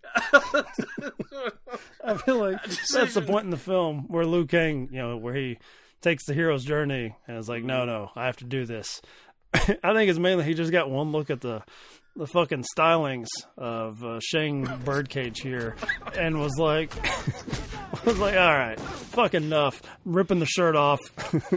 [2.03, 5.33] I feel like that's the point in the film where Liu Kang, you know, where
[5.33, 5.57] he
[6.01, 9.01] takes the hero's journey and is like, no, no, I have to do this.
[9.53, 11.63] I think it's mainly he just got one look at the
[12.15, 13.27] the fucking stylings
[13.57, 15.77] of uh, Shang Birdcage here
[16.17, 16.93] and was like,
[18.05, 20.99] was like, all right, fuck enough, ripping the shirt off.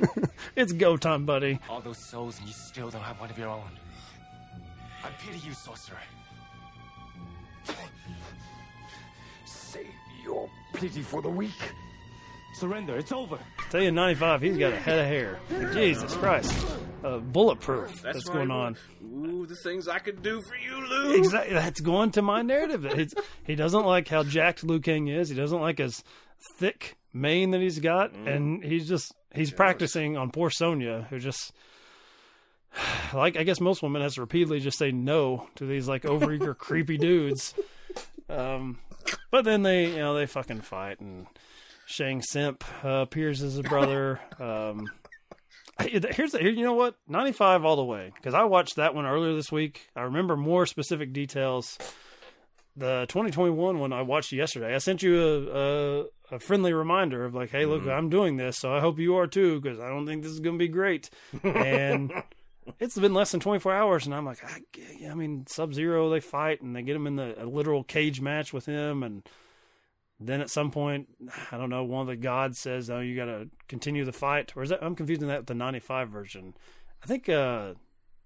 [0.56, 1.58] it's go time, buddy.
[1.68, 3.70] All those souls and you still don't have one of your own.
[5.04, 5.98] I pity you, sorcerer.
[9.44, 9.86] Save
[10.24, 11.50] your pity for the weak.
[12.54, 12.96] Surrender.
[12.96, 13.38] It's over.
[13.72, 15.40] Tell you, in '95, he's got a head of hair.
[15.72, 16.54] Jesus Christ,
[17.02, 18.02] uh, bulletproof.
[18.02, 18.34] That's, right.
[18.34, 18.76] going on.
[19.02, 21.14] Ooh, the things I could do for you, Lou.
[21.14, 21.54] Exactly.
[21.54, 22.84] That's going to my narrative.
[22.84, 23.14] It's,
[23.46, 25.30] he doesn't like how jacked Liu Kang is.
[25.30, 26.04] He doesn't like his
[26.58, 31.54] thick mane that he's got, and he's just he's practicing on poor Sonya, who just
[33.14, 36.54] like I guess most women has to repeatedly just say no to these like overeager
[36.58, 37.54] creepy dudes.
[38.28, 38.80] Um,
[39.30, 41.26] but then they you know they fucking fight and
[41.92, 44.20] Shang Simp uh, appears as a brother.
[44.40, 44.86] Um,
[45.80, 46.96] here's the, here, you know what?
[47.06, 49.88] 95 all the way because i watched that one earlier this week.
[49.94, 51.78] I remember more specific details.
[52.76, 54.74] The 2021 one i watched yesterday.
[54.74, 58.58] I sent you a, a, a friendly reminder of like hey look i'm doing this
[58.58, 60.68] so i hope you are too because i don't think this is going to be
[60.68, 61.08] great.
[61.44, 62.12] And
[62.80, 66.20] it's been less than 24 hours and i'm like i, I mean sub zero they
[66.20, 69.22] fight and they get him in the a literal cage match with him and
[70.26, 71.08] then at some point,
[71.50, 74.52] I don't know, one of the gods says, "Oh, you got to continue the fight."
[74.56, 76.54] Or is that I'm confusing that with the '95 version.
[77.02, 77.74] I think uh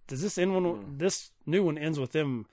[0.07, 0.99] does this end one?
[0.99, 2.47] This new one ends with them.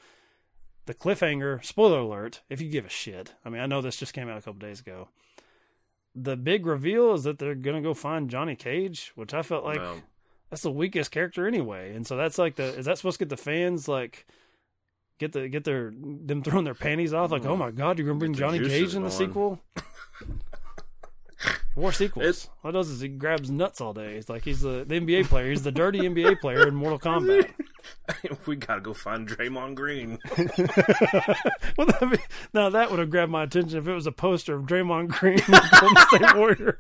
[0.86, 1.64] The cliffhanger.
[1.64, 2.41] Spoiler alert!
[2.50, 3.34] If you give a shit.
[3.46, 5.10] I mean, I know this just came out a couple days ago.
[6.16, 9.82] The big reveal is that they're gonna go find Johnny Cage, which I felt like
[10.50, 11.96] that's the weakest character anyway.
[11.96, 14.28] And so that's like the is that supposed to get the fans like
[15.20, 17.76] get the get their them throwing their panties off like oh my mm.
[17.76, 19.61] god you're gonna bring Johnny Cage in the sequel.
[21.76, 22.26] More sequels.
[22.26, 24.16] It's- All he does is he grabs nuts all day.
[24.16, 25.49] It's like he's the, the NBA player.
[25.49, 27.49] He's the dirty NBA player in Mortal Kombat.
[28.45, 30.20] we gotta go find Draymond Green.
[31.76, 32.18] Well, that be,
[32.53, 35.39] now that would have grabbed my attention if it was a poster of Draymond Green,
[35.80, 36.80] Golden State Warrior.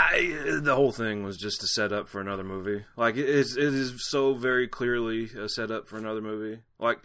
[0.00, 2.84] I the whole thing was just a setup for another movie.
[2.96, 6.62] Like it is, it is so very clearly a setup for another movie.
[6.78, 7.00] Like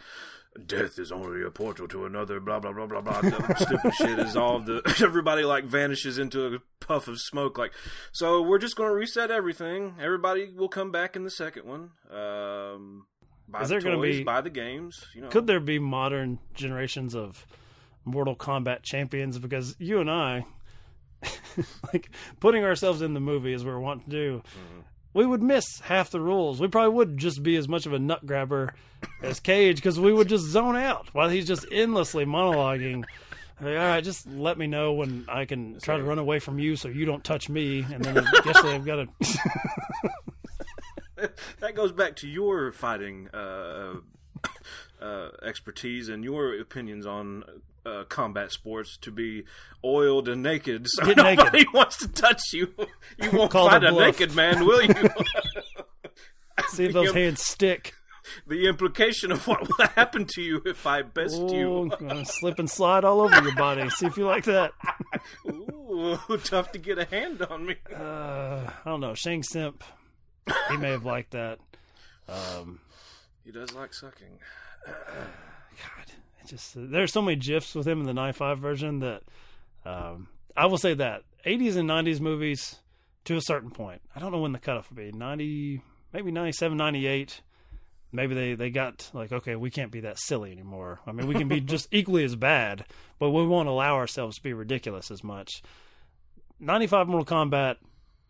[0.66, 2.40] death is only a portal to another.
[2.40, 3.20] Blah blah blah blah blah.
[3.56, 7.58] Stupid shit is all the everybody like vanishes into a puff of smoke.
[7.58, 7.72] Like
[8.12, 9.94] so, we're just gonna reset everything.
[10.00, 11.90] Everybody will come back in the second one.
[12.10, 13.06] Um,
[13.48, 15.04] buy Is the there gonna be- buy the games.
[15.14, 17.46] You know, Could there be modern generations of
[18.04, 19.38] Mortal Kombat champions?
[19.38, 20.46] Because you and I,
[21.92, 22.10] like
[22.40, 24.42] putting ourselves in the movie as we're wanting to do,
[25.14, 26.60] we would miss half the rules.
[26.60, 28.74] We probably would just be as much of a nut grabber
[29.22, 33.04] as Cage because we would just zone out while he's just endlessly monologuing.
[33.60, 36.58] Like, All right, just let me know when I can try to run away from
[36.58, 37.86] you so you don't touch me.
[37.90, 39.08] And then I guess they've got to.
[41.60, 43.94] that goes back to your fighting uh,
[45.00, 47.44] uh, expertise and your opinions on
[47.86, 49.44] uh, combat sports to be
[49.84, 50.86] oiled and naked.
[50.88, 51.66] So Get nobody naked.
[51.74, 52.72] wants to touch you.
[53.22, 54.06] You won't Call fight a bluff.
[54.18, 54.94] naked man, will you?
[56.70, 57.94] See if those hands stick.
[58.46, 61.92] the implication of what will happen to you if I best Oh, you.
[62.00, 63.88] gonna slip and slide all over your body.
[63.90, 64.72] See if you like that.
[65.48, 67.76] Ooh, tough to get a hand on me.
[67.94, 69.14] Uh, I don't know.
[69.14, 69.84] Shang Simp,
[70.70, 71.60] he may have liked that.
[72.28, 72.80] Um,
[73.44, 74.40] He does like sucking.
[74.86, 76.12] God,
[76.46, 79.22] just there's so many gifs with him in the 95 version that
[79.84, 82.76] um, I will say that 80s and 90s movies
[83.24, 84.00] to a certain point.
[84.14, 85.82] I don't know when the cutoff would be 90,
[86.12, 87.40] maybe 97, 98.
[88.12, 91.00] Maybe they, they got like, okay, we can't be that silly anymore.
[91.06, 92.84] I mean, we can be just equally as bad,
[93.18, 95.62] but we won't allow ourselves to be ridiculous as much.
[96.60, 97.76] 95 Mortal Kombat,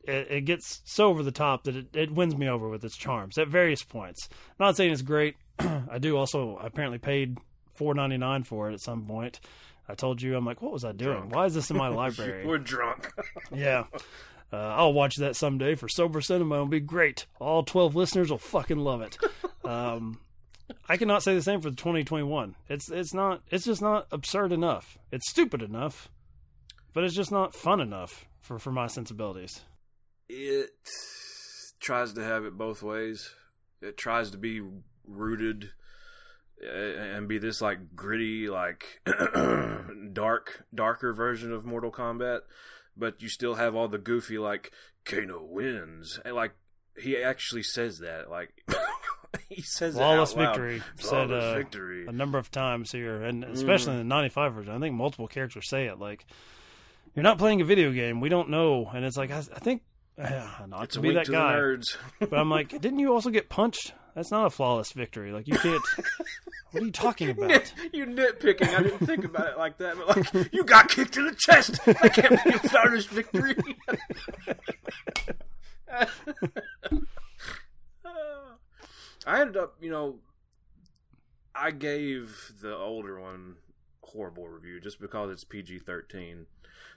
[0.05, 2.97] it, it gets so over the top that it, it wins me over with its
[2.97, 4.29] charms at various points.
[4.59, 5.37] not saying it's great.
[5.59, 7.39] I do also apparently paid
[7.77, 9.41] four ninety nine for it at some point.
[9.89, 11.17] I told you, I'm like, what was I doing?
[11.19, 11.35] Drunk.
[11.35, 12.45] Why is this in my library?
[12.47, 13.09] We're drunk.
[13.55, 13.85] yeah.
[14.53, 16.55] Uh, I'll watch that someday for Sober Cinema.
[16.57, 17.27] It'll be great.
[17.41, 19.17] All 12 listeners will fucking love it.
[19.65, 20.21] Um,
[20.89, 22.55] I cannot say the same for the 2021.
[22.69, 24.97] It's it's not it's just not absurd enough.
[25.11, 26.09] It's stupid enough,
[26.95, 29.63] but it's just not fun enough for for my sensibilities.
[30.29, 30.71] it
[31.81, 33.31] tries to have it both ways.
[33.83, 34.63] It tries to be
[35.05, 35.71] rooted
[36.63, 39.01] and be this like gritty, like
[40.13, 42.41] dark, darker version of Mortal Kombat,
[42.97, 44.73] but you still have all the goofy like
[45.05, 46.55] Kano wins, and like
[46.99, 48.51] he actually says that, like
[49.49, 50.57] he says it Flawless loud.
[50.57, 52.07] victory said uh, victory.
[52.07, 54.75] a number of times here, and especially in the '95 version.
[54.75, 55.99] I think multiple characters say it.
[55.99, 56.25] Like,
[57.15, 58.21] you're not playing a video game.
[58.21, 59.83] We don't know, and it's like I, I think
[60.19, 61.97] uh, not It's to a be that to guy, nerds.
[62.19, 63.93] but I'm like, didn't you also get punched?
[64.17, 65.31] That's not a flawless victory.
[65.31, 65.83] Like, you can't.
[66.71, 67.71] what are you talking about?
[67.93, 68.75] you nitpicking.
[68.75, 71.85] I didn't think about it like that, but like you got kicked in the chest.
[71.85, 73.55] That can't be a flawless victory.
[79.27, 80.17] I ended up, you know,
[81.55, 83.57] I gave the older one
[84.17, 86.47] horrible review just because it's PG thirteen.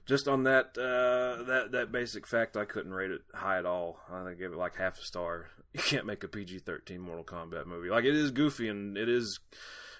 [0.05, 3.99] Just on that uh, that that basic fact, I couldn't rate it high at all.
[4.11, 5.47] I gave it like half a star.
[5.71, 7.89] You can't make a PG thirteen Mortal Kombat movie.
[7.89, 9.39] Like it is goofy and it is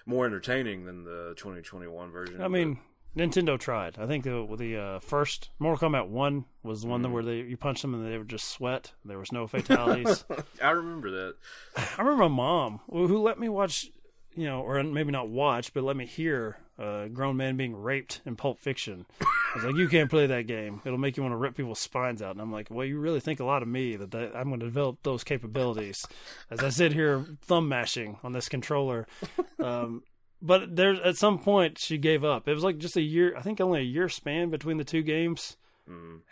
[0.04, 2.42] more entertaining than the 2021 version.
[2.42, 2.80] I mean,
[3.16, 3.96] Nintendo tried.
[3.96, 7.12] I think the the uh, first Mortal Kombat One was the one Mm.
[7.12, 8.92] where they you punched them and they would just sweat.
[9.04, 10.24] There was no fatalities.
[10.62, 11.34] I remember that.
[11.76, 13.92] I remember my mom who let me watch,
[14.34, 18.20] you know, or maybe not watch, but let me hear a grown man being raped
[18.24, 19.06] in Pulp Fiction.
[19.20, 19.26] I
[19.56, 20.80] was like, you can't play that game.
[20.84, 22.32] It'll make you want to rip people's spines out.
[22.32, 24.60] And I'm like, well, you really think a lot of me that, that I'm going
[24.60, 26.06] to develop those capabilities
[26.50, 29.06] as I sit here thumb mashing on this controller.
[29.60, 30.04] Um,
[30.40, 32.48] but there's at some point she gave up.
[32.48, 35.02] It was like just a year, I think only a year span between the two
[35.02, 35.58] games.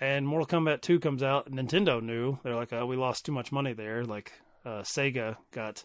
[0.00, 1.50] And Mortal Kombat 2 comes out.
[1.50, 4.04] Nintendo knew they're like, oh, we lost too much money there.
[4.04, 4.32] Like
[4.64, 5.84] uh, Sega got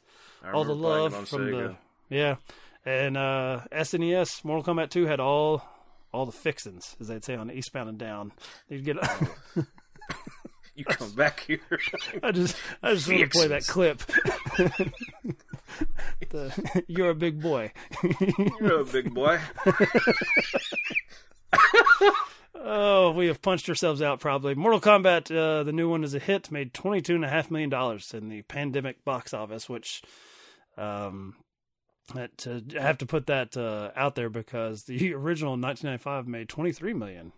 [0.53, 1.78] all the remember playing it love from the Sega.
[2.10, 2.36] Yeah,
[2.86, 5.64] and uh, SNES Mortal Kombat 2 had all
[6.12, 8.32] all the fixins, as they'd say on Eastbound and Down.
[8.70, 8.97] You'd get.
[10.76, 11.60] You come back here.
[12.24, 13.99] I just I just want to play that clip.
[16.30, 17.72] the, you're a big boy.
[18.60, 19.39] You're a big boy.
[22.66, 24.56] Oh, we have punched ourselves out probably.
[24.56, 27.70] Mortal Kombat, uh, the new one is a hit, made twenty-two and a half million
[27.70, 30.01] dollars in the pandemic box office, which,
[30.78, 31.36] um,
[32.14, 36.49] that uh, I have to put that uh, out there because the original 1995 made
[36.49, 37.32] 23 million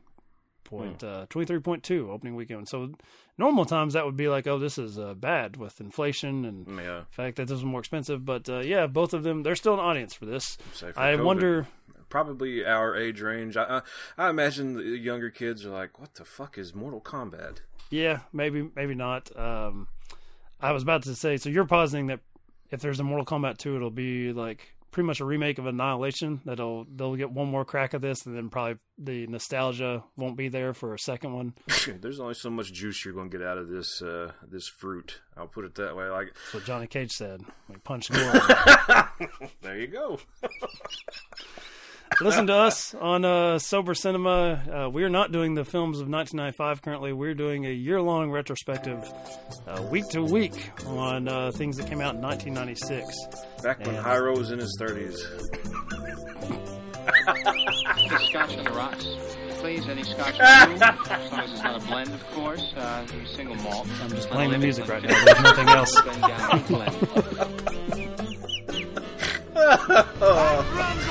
[0.63, 2.67] point uh, 23.2 opening weekend.
[2.67, 2.93] So
[3.37, 7.01] normal times that would be like, oh, this is uh, bad with inflation and Yeah.
[7.01, 8.25] the fact that this is more expensive.
[8.25, 10.57] But uh, yeah, both of them, they're still an audience for this.
[10.73, 11.23] For I COVID.
[11.23, 11.67] wonder.
[12.09, 13.57] Probably our age range.
[13.57, 13.81] I,
[14.17, 17.57] I I imagine the younger kids are like, "What the fuck is Mortal Kombat?"
[17.89, 19.35] Yeah, maybe, maybe not.
[19.37, 19.87] Um,
[20.61, 22.19] I was about to say, so you're positing that
[22.75, 26.39] if there's a Mortal Kombat 2, it'll be like pretty much a remake of Annihilation.
[26.45, 30.47] That'll they'll get one more crack at this, and then probably the nostalgia won't be
[30.47, 31.53] there for a second one.
[32.01, 35.21] There's only so much juice you're going to get out of this uh, this fruit.
[35.35, 36.07] I'll put it that way.
[36.07, 37.41] Like, That's what Johnny Cage said.
[37.67, 38.41] We punched Gordon.
[39.61, 40.19] there you go.
[42.21, 44.85] Listen to us on uh, Sober Cinema.
[44.85, 47.11] Uh, we are not doing the films of 1995 currently.
[47.11, 49.03] We're doing a year long retrospective,
[49.67, 53.05] uh, week to week, on uh, things that came out in 1996.
[53.63, 55.17] Back when And- Hyro was in his 30s.
[58.29, 59.05] Scotch on the rocks.
[59.59, 60.75] Please, any scotch for you.
[60.75, 60.79] As
[61.31, 62.73] long as it's not a blend, of course.
[62.77, 63.87] Uh, single malt.
[64.01, 65.25] I'm just playing the music right now.
[65.25, 66.01] There's nothing else.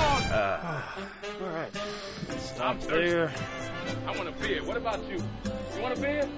[0.34, 1.42] Then down to blend.
[1.42, 2.40] All right.
[2.40, 3.32] Stop there.
[4.06, 4.62] I want a beer.
[4.64, 5.22] What about you?
[5.76, 6.28] You want a beer?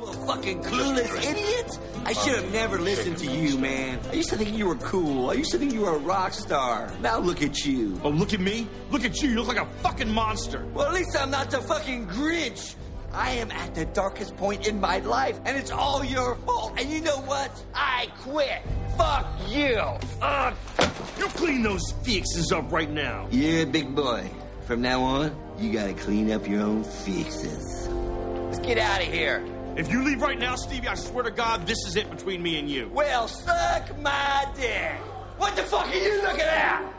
[0.00, 1.78] You a fucking clueless idiot!
[2.04, 3.98] I should have never listened to you, man.
[4.10, 5.30] I used to think you were cool.
[5.30, 6.92] I used to think you were a rock star.
[7.00, 7.98] Now look at you.
[8.04, 8.68] Oh, look at me.
[8.90, 9.30] Look at you.
[9.30, 10.66] You look like a fucking monster.
[10.74, 12.76] Well, at least I'm not the fucking Grinch.
[13.14, 16.74] I am at the darkest point in my life, and it's all your fault.
[16.78, 17.50] And you know what?
[17.74, 18.60] I quit.
[18.96, 19.80] Fuck you.
[20.20, 20.54] Ugh.
[21.18, 23.28] You clean those fixes up right now.
[23.30, 24.28] Yeah, big boy.
[24.66, 27.88] From now on, you gotta clean up your own fixes.
[28.46, 29.44] Let's get out of here.
[29.76, 32.58] If you leave right now, Stevie, I swear to God, this is it between me
[32.58, 32.90] and you.
[32.92, 34.92] Well, suck my dick.
[35.36, 36.93] What the fuck are you looking at?